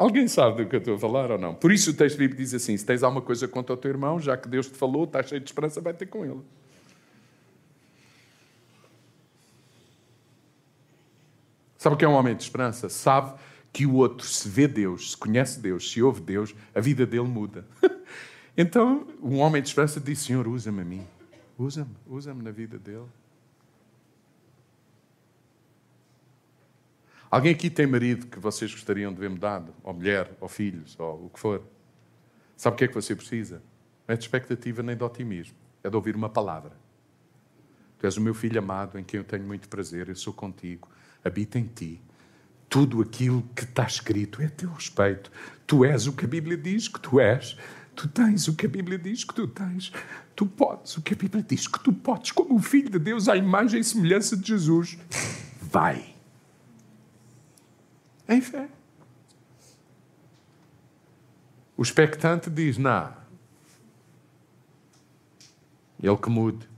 [0.00, 1.54] Alguém sabe do que eu estou a falar ou não?
[1.54, 4.18] Por isso o texto bíblico diz assim: se tens alguma coisa contra o teu irmão,
[4.18, 6.40] já que Deus te falou, estás cheio de esperança, vai ter com ele.
[11.76, 12.88] Sabe o que é um homem de esperança?
[12.88, 13.38] Sabe
[13.70, 17.28] que o outro, se vê Deus, se conhece Deus, se ouve Deus, a vida dele
[17.28, 17.66] muda.
[18.56, 21.06] Então, um homem de esperança disse: Senhor, usa-me a mim.
[21.58, 23.06] Usa-me, usa-me na vida dele.
[27.30, 29.72] Alguém aqui tem marido que vocês gostariam de ver mudado?
[29.84, 31.62] Ou mulher, ou filhos, ou o que for?
[32.56, 33.62] Sabe o que é que você precisa?
[34.06, 35.54] Não é de expectativa nem de otimismo.
[35.84, 36.72] É de ouvir uma palavra.
[37.98, 40.88] Tu és o meu filho amado, em quem eu tenho muito prazer, eu sou contigo,
[41.24, 42.02] habita em ti.
[42.68, 45.30] Tudo aquilo que está escrito é a teu respeito.
[45.66, 47.56] Tu és o que a Bíblia diz que tu és
[48.00, 49.92] Tu tens o que a Bíblia diz que tu tens.
[50.34, 53.28] Tu podes o que a Bíblia diz que tu podes, como o Filho de Deus,
[53.28, 54.96] à imagem e semelhança de Jesus.
[55.60, 56.14] Vai.
[58.30, 58.68] Em fé.
[61.76, 63.12] O expectante diz: Não.
[66.00, 66.70] Ele que mude.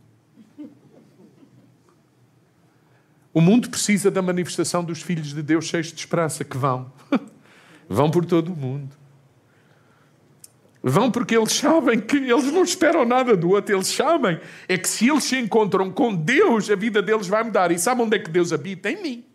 [3.34, 6.90] O mundo precisa da manifestação dos filhos de Deus cheios de esperança, que vão.
[7.88, 8.94] vão por todo o mundo.
[10.82, 14.88] Vão porque eles sabem que eles não esperam nada do outro, eles sabem é que
[14.88, 17.70] se eles se encontram com Deus, a vida deles vai mudar.
[17.70, 18.90] E sabem onde é que Deus habita?
[18.90, 19.31] Em mim.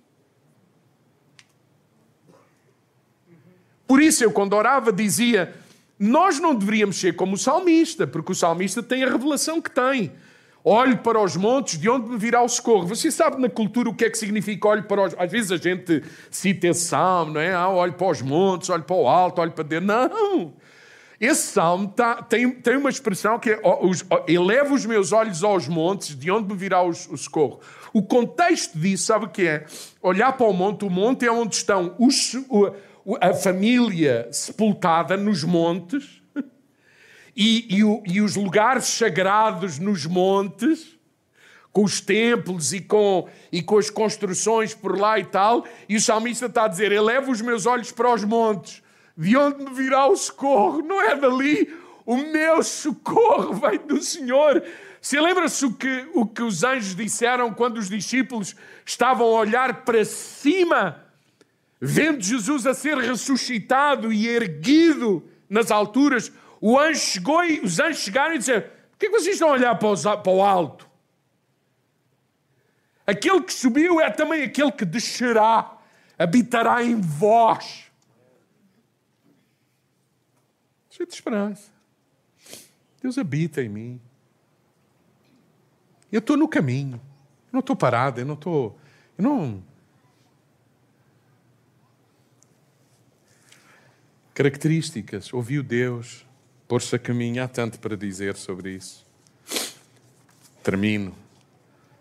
[3.88, 5.56] Por isso eu, quando orava, dizia:
[5.98, 10.12] Nós não deveríamos ser como o salmista, porque o salmista tem a revelação que tem.
[10.64, 12.86] Olho para os montes, de onde me virá o socorro.
[12.88, 15.16] Você sabe na cultura o que é que significa olho para os...
[15.18, 17.54] Às vezes a gente cita esse salmo, não é?
[17.54, 19.82] Ah, para os montes, olho para o alto, olho para Deus.
[19.86, 20.54] Não!
[21.22, 23.62] Esse salmo tá, tem, tem uma expressão que é
[24.28, 27.60] eleva os meus olhos aos montes, de onde me virá o, o socorro.
[27.94, 29.66] O contexto disso, sabe o que é?
[30.02, 32.36] Olhar para o monte, o monte é onde estão os,
[33.22, 36.22] a família sepultada nos montes
[37.36, 40.98] e, e, e os lugares sagrados nos montes,
[41.72, 46.02] com os templos e com, e com as construções por lá e tal, e o
[46.02, 48.82] salmista está a dizer: Eleva os meus olhos para os montes,
[49.16, 50.82] de onde me virá o socorro?
[50.82, 51.74] Não é dali,
[52.06, 54.64] o meu socorro vem do Senhor.
[55.00, 58.56] Se lembra-se o que, o que os anjos disseram quando os discípulos
[58.86, 61.07] estavam a olhar para cima,
[61.80, 66.32] vendo Jesus a ser ressuscitado e erguido nas alturas?
[66.60, 69.78] o anjo chegou e os anjos chegaram e disseram: Por que vocês estão a olhar
[69.78, 70.90] para, os, para o alto?
[73.06, 75.78] Aquele que subiu é também aquele que descerá,
[76.18, 77.90] habitará em vós.
[80.90, 81.72] Cheio de esperança.
[83.02, 84.02] Deus habita em mim.
[86.12, 86.96] Eu estou no caminho.
[86.96, 88.78] Eu não estou parado, eu não estou.
[89.18, 89.64] Eu não.
[94.38, 95.34] Características.
[95.34, 96.24] Ouviu Deus,
[96.68, 99.04] pôr-se a caminho, há tanto para dizer sobre isso.
[100.62, 101.12] Termino.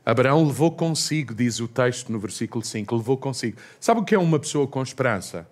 [0.04, 3.56] Abraão levou consigo, diz o texto no versículo 5, levou consigo.
[3.80, 5.48] Sabe o que é uma pessoa com esperança?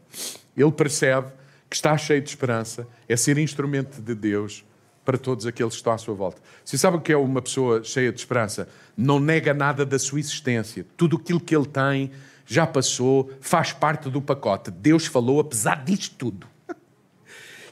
[0.54, 1.28] Ele percebe
[1.70, 4.62] que está cheio de esperança, é ser instrumento de Deus
[5.06, 6.42] para todos aqueles que estão à sua volta.
[6.62, 8.68] Você sabe o que é uma pessoa cheia de esperança?
[8.94, 10.84] Não nega nada da sua existência.
[10.98, 12.10] Tudo aquilo que ele tem
[12.44, 14.70] já passou, faz parte do pacote.
[14.70, 16.53] Deus falou apesar disto tudo.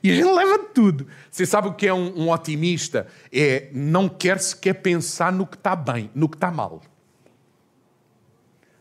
[0.03, 1.07] E a gente leva tudo.
[1.31, 3.07] Você sabe o que é um, um otimista?
[3.33, 6.83] É não quer sequer pensar no que está bem, no que está mal.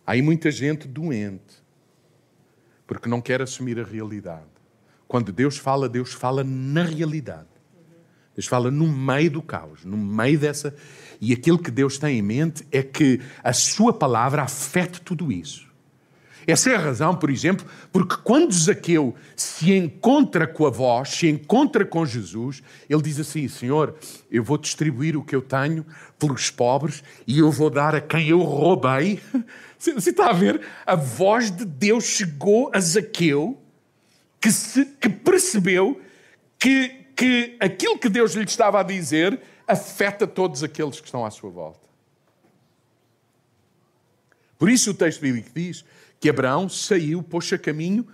[0.06, 1.62] Há aí muita gente doente
[2.92, 4.52] porque não quer assumir a realidade.
[5.08, 7.48] Quando Deus fala, Deus fala na realidade.
[8.36, 10.76] Deus fala no meio do caos, no meio dessa.
[11.22, 15.71] E aquilo que Deus tem em mente é que a Sua palavra afete tudo isso.
[16.48, 21.28] Essa é a razão, por exemplo, porque quando Zaqueu se encontra com a voz, se
[21.28, 23.96] encontra com Jesus, ele diz assim: Senhor,
[24.30, 25.86] eu vou distribuir o que eu tenho
[26.18, 29.22] pelos pobres e eu vou dar a quem eu roubei.
[29.78, 30.62] Você está a ver?
[30.86, 33.60] A voz de Deus chegou a Zaqueu,
[34.40, 36.02] que, se, que percebeu
[36.58, 41.32] que, que aquilo que Deus lhe estava a dizer afeta todos aqueles que estão à
[41.32, 41.80] sua volta.
[44.58, 45.84] Por isso o texto bíblico diz
[46.22, 48.08] que Abraão saiu, pôs a caminho,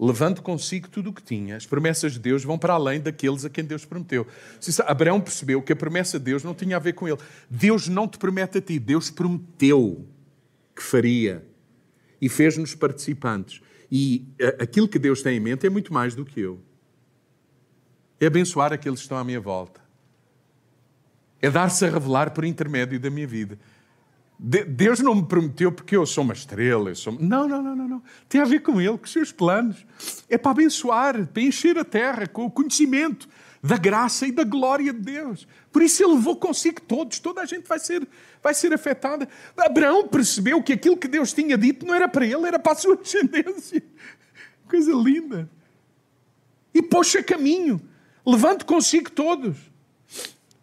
[0.00, 1.54] levando consigo tudo o que tinha.
[1.54, 4.26] As promessas de Deus vão para além daqueles a quem Deus prometeu.
[4.86, 7.18] Abraão percebeu que a promessa de Deus não tinha a ver com ele.
[7.48, 10.08] Deus não te promete a ti, Deus prometeu
[10.74, 11.46] que faria
[12.18, 13.60] e fez-nos participantes.
[13.90, 14.26] E
[14.58, 16.58] aquilo que Deus tem em mente é muito mais do que eu.
[18.18, 19.82] É abençoar aqueles que estão à minha volta.
[21.42, 23.58] É dar-se a revelar por intermédio da minha vida.
[24.38, 26.92] Deus não me prometeu porque eu sou uma estrela.
[26.94, 27.12] Sou...
[27.12, 28.02] Não, não, não, não, não.
[28.28, 29.86] Tem a ver com Ele, com os seus planos.
[30.28, 33.28] É para abençoar, para encher a terra com o conhecimento
[33.62, 35.46] da graça e da glória de Deus.
[35.70, 37.20] Por isso Ele levou consigo todos.
[37.20, 38.06] Toda a gente vai ser,
[38.42, 39.28] vai ser afetada.
[39.56, 42.76] Abraão percebeu que aquilo que Deus tinha dito não era para ele, era para a
[42.76, 43.82] sua descendência.
[44.68, 45.48] Coisa linda.
[46.74, 47.80] E pôs a caminho,
[48.26, 49.56] levando consigo todos.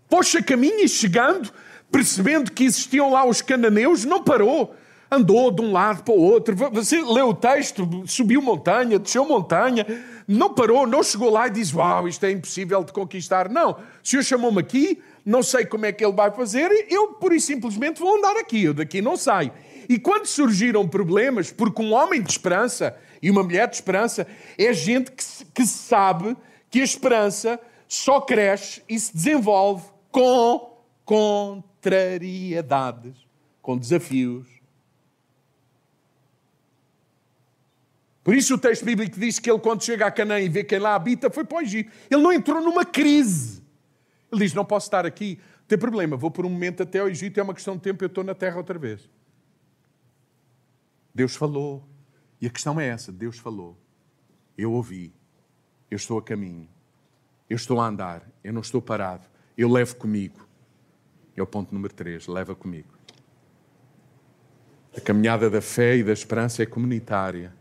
[0.10, 1.50] Pôs a caminho e chegando
[1.92, 4.76] percebendo que existiam lá os cananeus, não parou.
[5.12, 6.56] Andou de um lado para o outro.
[6.56, 9.86] Você leu o texto, subiu montanha, desceu montanha,
[10.28, 13.50] não parou, não chegou lá e disse: Uau, isto é impossível de conquistar.
[13.50, 17.34] Não, o Senhor chamou-me aqui, não sei como é que Ele vai fazer, eu por
[17.34, 19.52] e simplesmente vou andar aqui, eu daqui não saio.
[19.90, 24.72] E quando surgiram problemas, porque um homem de esperança e uma mulher de esperança é
[24.72, 25.24] gente que,
[25.56, 26.38] que sabe
[26.70, 33.16] que a esperança só cresce e se desenvolve com contrariedades,
[33.62, 34.48] com desafios.
[38.24, 40.78] Por isso o texto bíblico diz que ele, quando chega a Canaã e vê quem
[40.78, 41.92] lá habita, foi para o Egito.
[42.12, 43.64] Ele não entrou numa crise.
[44.32, 47.40] Ele diz: Não posso estar aqui, tem problema, vou por um momento até ao Egito,
[47.40, 49.10] é uma questão de tempo, eu estou na terra outra vez.
[51.16, 51.88] Deus falou.
[52.42, 53.78] E a questão é essa: Deus falou.
[54.58, 55.14] Eu ouvi.
[55.90, 56.68] Eu estou a caminho.
[57.50, 58.30] Eu estou a andar.
[58.44, 59.26] Eu não estou parado.
[59.58, 60.49] Eu levo comigo.
[61.40, 62.28] É o ponto número 3.
[62.28, 62.90] Leva comigo.
[64.96, 67.54] A caminhada da fé e da esperança é comunitária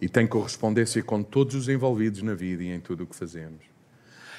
[0.00, 3.62] e tem correspondência com todos os envolvidos na vida e em tudo o que fazemos.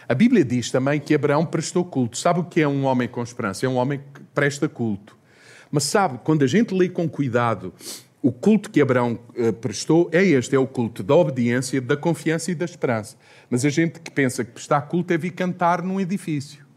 [0.07, 2.17] A Bíblia diz também que Abraão prestou culto.
[2.17, 3.65] Sabe o que é um homem com esperança?
[3.65, 5.17] É um homem que presta culto.
[5.71, 7.73] Mas sabe, quando a gente lê com cuidado
[8.21, 12.51] o culto que Abraão uh, prestou, é este: é o culto da obediência, da confiança
[12.51, 13.17] e da esperança.
[13.49, 16.68] Mas a gente que pensa que prestar culto é vir cantar num edifício.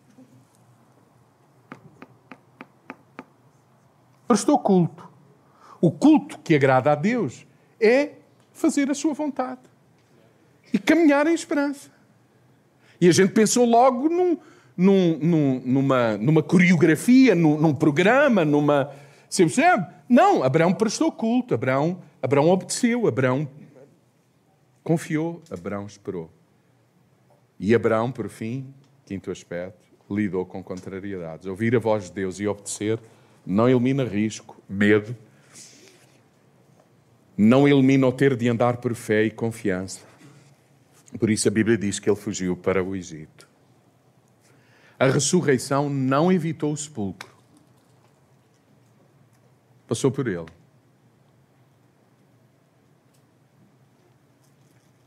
[4.32, 5.06] Prestou culto.
[5.78, 7.46] O culto que agrada a Deus
[7.78, 8.12] é
[8.50, 9.60] fazer a sua vontade
[10.72, 11.90] e caminhar em esperança.
[12.98, 14.38] E a gente pensou logo num,
[14.74, 18.90] num, num, numa, numa coreografia, num, programa, numa.
[19.36, 19.86] Percebe?
[20.08, 23.46] Não, Abraão prestou culto, Abraão, Abraão obedeceu, Abraão
[24.82, 26.30] confiou, Abraão esperou.
[27.60, 28.72] E Abraão, por fim,
[29.04, 31.44] quinto aspecto, lidou com contrariedades.
[31.44, 32.98] Ouvir a voz de Deus e obedecer
[33.44, 35.16] não elimina risco, medo,
[37.36, 40.00] não elimina o ter de andar por fé e confiança.
[41.18, 43.48] Por isso a Bíblia diz que ele fugiu para o Egito.
[44.98, 47.30] A ressurreição não evitou o sepulcro.
[49.88, 50.46] Passou por ele.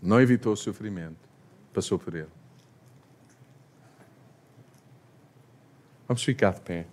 [0.01, 1.17] Não evitou o sofrimento.
[1.73, 2.29] Passou por ele.
[6.07, 6.85] Vamos ficar de pé.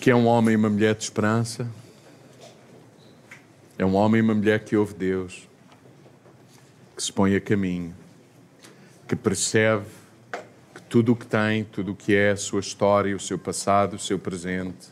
[0.00, 1.68] Que é um homem e uma mulher de esperança?
[3.76, 5.46] É um homem e uma mulher que ouve Deus,
[6.96, 7.94] que se põe a caminho,
[9.06, 9.84] que percebe
[10.74, 13.96] que tudo o que tem, tudo o que é, a sua história, o seu passado,
[13.96, 14.88] o seu presente,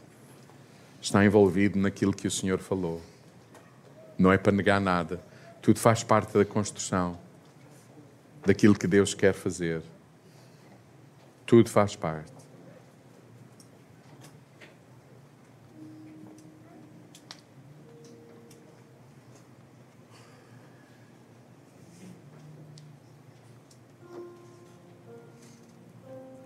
[1.01, 3.01] está envolvido naquilo que o Senhor falou.
[4.19, 5.23] Não é para negar nada.
[5.63, 7.19] Tudo faz parte da construção,
[8.45, 9.81] daquilo que Deus quer fazer.
[11.47, 12.38] Tudo faz parte.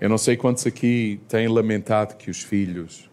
[0.03, 3.09] Eu não sei quantos aqui têm lamentado que os filhos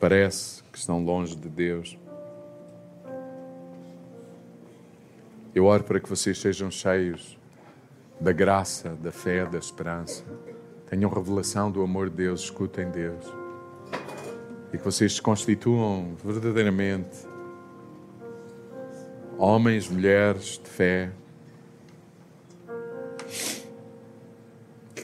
[0.00, 1.98] parece que estão longe de Deus.
[5.54, 7.38] Eu oro para que vocês sejam cheios
[8.18, 10.24] da graça, da fé, da esperança.
[10.88, 13.26] Tenham revelação do amor de Deus, escutem Deus.
[14.72, 17.26] E que vocês se constituam verdadeiramente
[19.36, 21.12] homens, mulheres de fé,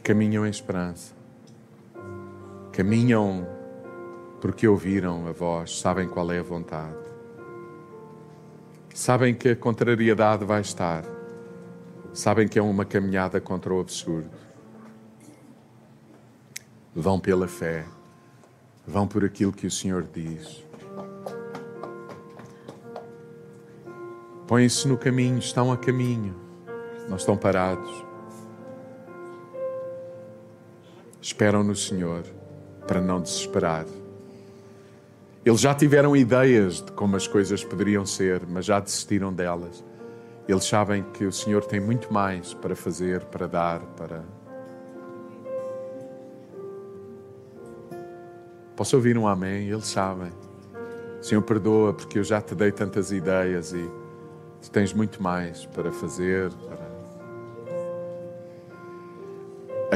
[0.03, 1.15] caminham em esperança.
[2.73, 3.47] Caminham
[4.41, 6.97] porque ouviram a voz, sabem qual é a vontade.
[8.95, 11.05] Sabem que a contrariedade vai estar.
[12.13, 14.31] Sabem que é uma caminhada contra o absurdo.
[16.95, 17.85] Vão pela fé.
[18.87, 20.65] Vão por aquilo que o Senhor diz.
[24.49, 26.35] Põem-se no caminho, estão a caminho,
[27.09, 28.10] não estão parados.
[31.21, 32.25] Esperam no Senhor
[32.87, 33.87] para não desesperar.
[35.45, 39.83] Eles já tiveram ideias de como as coisas poderiam ser, mas já desistiram delas.
[40.47, 44.23] Eles sabem que o Senhor tem muito mais para fazer, para dar, para.
[48.77, 49.69] Posso ouvir um amém?
[49.69, 50.33] Eles sabem.
[51.23, 53.91] Senhor, perdoa porque eu já te dei tantas ideias e
[54.61, 56.51] tu tens muito mais para fazer,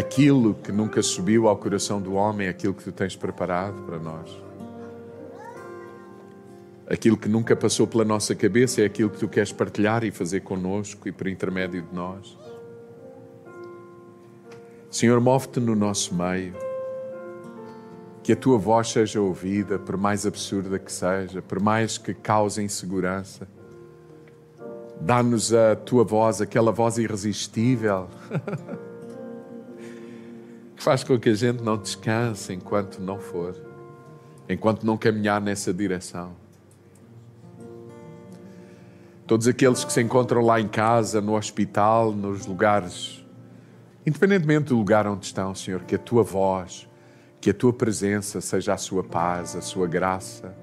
[0.05, 4.31] aquilo que nunca subiu ao coração do homem, aquilo que tu tens preparado para nós.
[6.87, 10.41] Aquilo que nunca passou pela nossa cabeça é aquilo que tu queres partilhar e fazer
[10.41, 12.39] conosco e por intermédio de nós.
[14.91, 16.55] Senhor, move-te no nosso meio.
[18.23, 22.63] Que a tua voz seja ouvida, por mais absurda que seja, por mais que cause
[22.63, 23.49] insegurança.
[25.01, 28.09] Dá-nos a tua voz, aquela voz irresistível.
[30.85, 33.57] faz com que a gente não descanse enquanto não for.
[34.47, 36.32] enquanto não caminhar nessa direção.
[39.26, 43.24] Todos aqueles que se encontram lá em casa, no hospital, nos lugares,
[44.05, 46.87] independentemente do lugar onde estão, Senhor, que a tua voz,
[47.41, 50.55] que a tua presença seja a sua paz, a sua graça,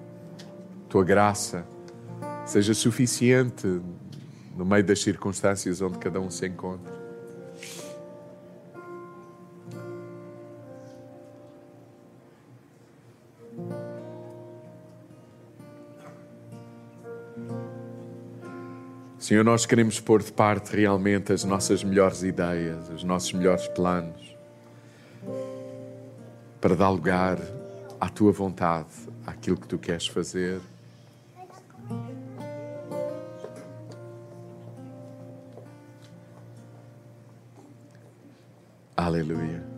[0.85, 1.65] a tua graça
[2.45, 3.81] seja suficiente
[4.55, 7.00] no meio das circunstâncias onde cada um se encontra.
[19.31, 24.35] Senhor, nós queremos pôr de parte realmente as nossas melhores ideias, os nossos melhores planos,
[26.59, 27.39] para dar lugar
[27.97, 28.89] à tua vontade,
[29.25, 30.59] àquilo que tu queres fazer.
[38.97, 39.70] Aleluia.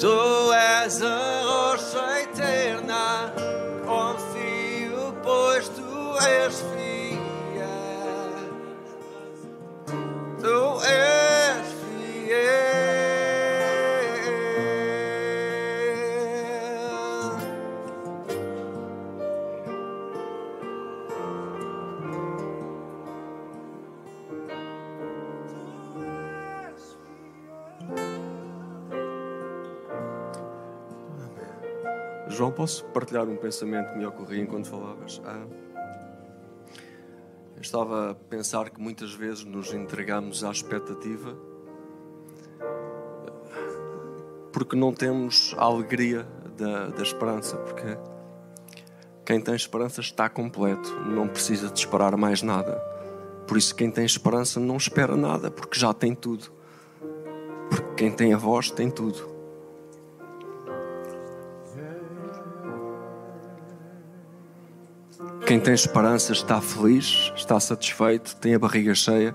[0.00, 0.08] Tu
[0.56, 3.34] és a rocha eterna,
[3.84, 6.79] confio, pois tu és fiel.
[32.60, 35.18] Posso partilhar um pensamento que me ocorria enquanto falavas?
[35.24, 35.46] Ah,
[37.56, 41.34] eu estava a pensar que muitas vezes nos entregamos à expectativa
[44.52, 47.96] porque não temos a alegria da, da esperança, porque
[49.24, 52.76] quem tem esperança está completo, não precisa de esperar mais nada.
[53.46, 56.52] Por isso, quem tem esperança não espera nada, porque já tem tudo.
[57.70, 59.29] Porque quem tem a voz tem tudo.
[65.50, 69.34] Quem tem esperança está feliz, está satisfeito, tem a barriga cheia.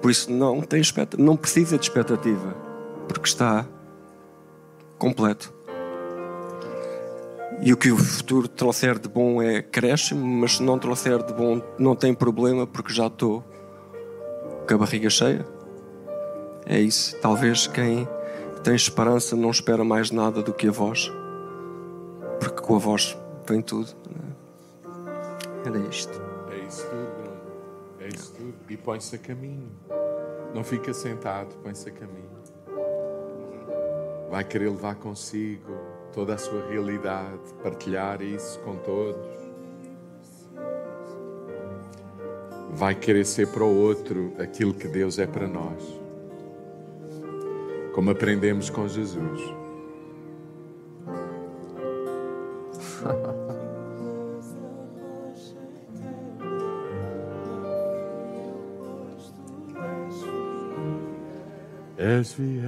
[0.00, 0.80] Por isso não tem
[1.18, 2.54] não precisa de expectativa,
[3.08, 3.66] porque está
[4.96, 5.52] completo.
[7.62, 11.32] E o que o futuro trouxer de bom é cresce-me, mas se não trouxer de
[11.32, 13.42] bom, não tem problema, porque já estou
[14.68, 15.44] com a barriga cheia.
[16.64, 17.16] É isso.
[17.20, 18.06] Talvez quem
[18.62, 21.10] tem esperança não espera mais nada do que a voz,
[22.38, 23.18] porque com a voz
[23.48, 23.98] vem tudo.
[25.76, 26.20] Isto.
[26.50, 27.40] É isso tudo, Bruno.
[28.00, 28.54] É isso tudo.
[28.68, 29.70] E põe-se a caminho.
[30.54, 32.38] Não fica sentado, põe-se a caminho.
[34.30, 35.72] Vai querer levar consigo
[36.12, 39.26] toda a sua realidade, partilhar isso com todos.
[42.70, 45.82] Vai querer ser para o outro aquilo que Deus é para nós.
[47.92, 49.57] Como aprendemos com Jesus.
[62.18, 62.67] És fiel.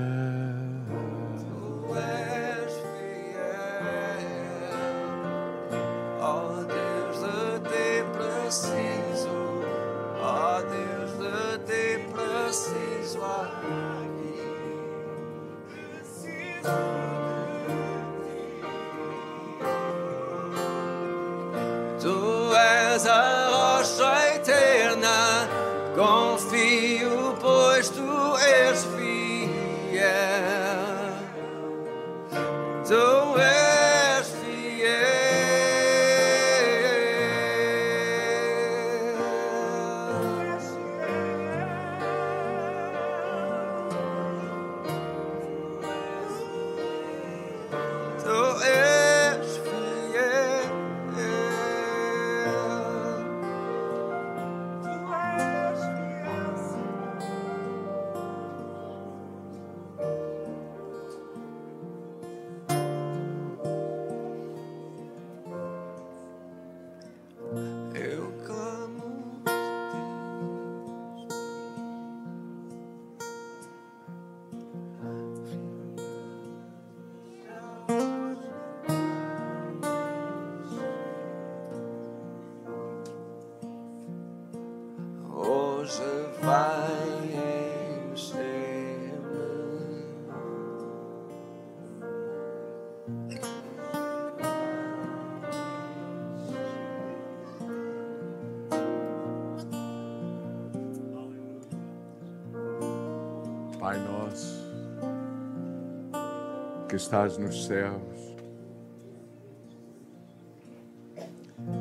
[107.01, 108.37] Estás nos céus,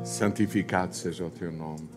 [0.02, 1.88] santificado seja o teu nome.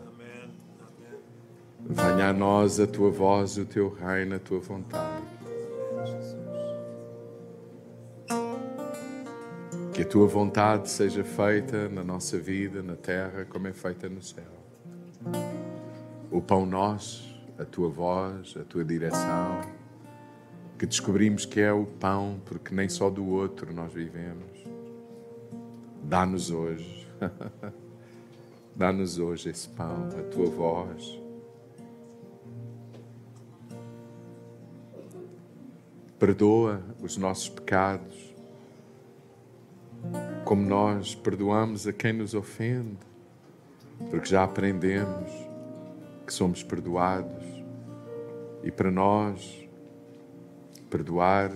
[1.86, 5.24] Venha a nós a tua voz, o teu reino, a tua vontade.
[9.94, 14.22] Que a tua vontade seja feita na nossa vida, na terra, como é feita no
[14.22, 14.44] céu.
[16.32, 19.62] O pão nosso, a tua voz, a tua direção,
[20.84, 24.68] que descobrimos que é o pão, porque nem só do outro nós vivemos.
[26.04, 27.08] Dá-nos hoje,
[28.76, 31.22] dá-nos hoje esse pão, a tua voz.
[36.20, 38.36] Perdoa os nossos pecados,
[40.44, 42.98] como nós perdoamos a quem nos ofende,
[44.10, 45.32] porque já aprendemos
[46.28, 47.46] que somos perdoados
[48.62, 49.63] e para nós
[50.94, 51.52] perdoar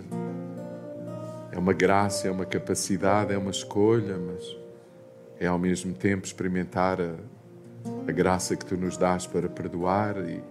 [1.51, 4.57] é uma graça, é uma capacidade, é uma escolha, mas
[5.39, 7.13] é ao mesmo tempo experimentar a,
[8.07, 10.41] a graça que tu nos dás para perdoar e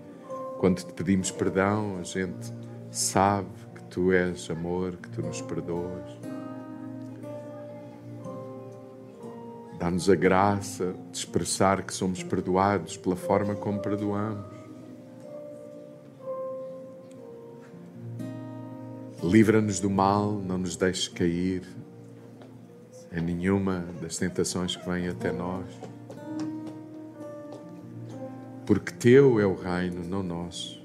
[0.59, 2.53] quando te pedimos perdão, a gente
[2.93, 6.17] sabe que tu és amor, que tu nos perdoas.
[9.81, 14.56] Dá-nos a graça de expressar que somos perdoados pela forma como perdoamos.
[19.31, 21.63] Livra-nos do mal, não nos deixes cair
[23.13, 25.67] em nenhuma das tentações que vêm até nós.
[28.65, 30.85] Porque teu é o reino, não nosso.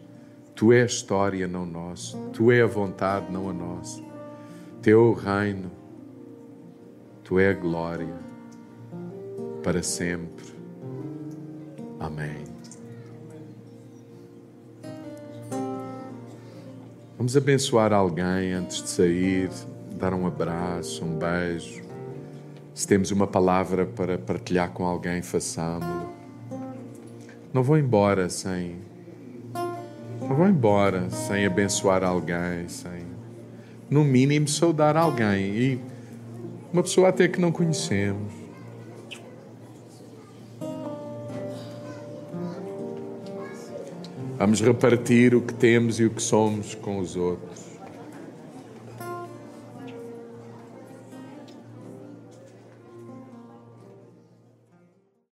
[0.55, 2.17] Tu é a história, não nosso.
[2.31, 4.01] Tu é a vontade, não a nossa.
[4.81, 5.71] Teu é o reino,
[7.23, 8.15] tu é a glória
[9.63, 10.45] para sempre.
[11.99, 12.30] Amém.
[17.21, 19.51] Vamos abençoar alguém antes de sair,
[19.95, 21.83] dar um abraço, um beijo.
[22.73, 26.09] Se temos uma palavra para partilhar com alguém, façamos-lo.
[27.53, 28.77] Não vou embora sem.
[30.19, 33.05] Não vou embora sem abençoar alguém, sem.
[33.87, 35.45] No mínimo, saudar alguém.
[35.55, 35.81] E
[36.73, 38.33] uma pessoa até que não conhecemos.
[44.41, 47.70] Vamos repartir o que temos e o que somos com os outros.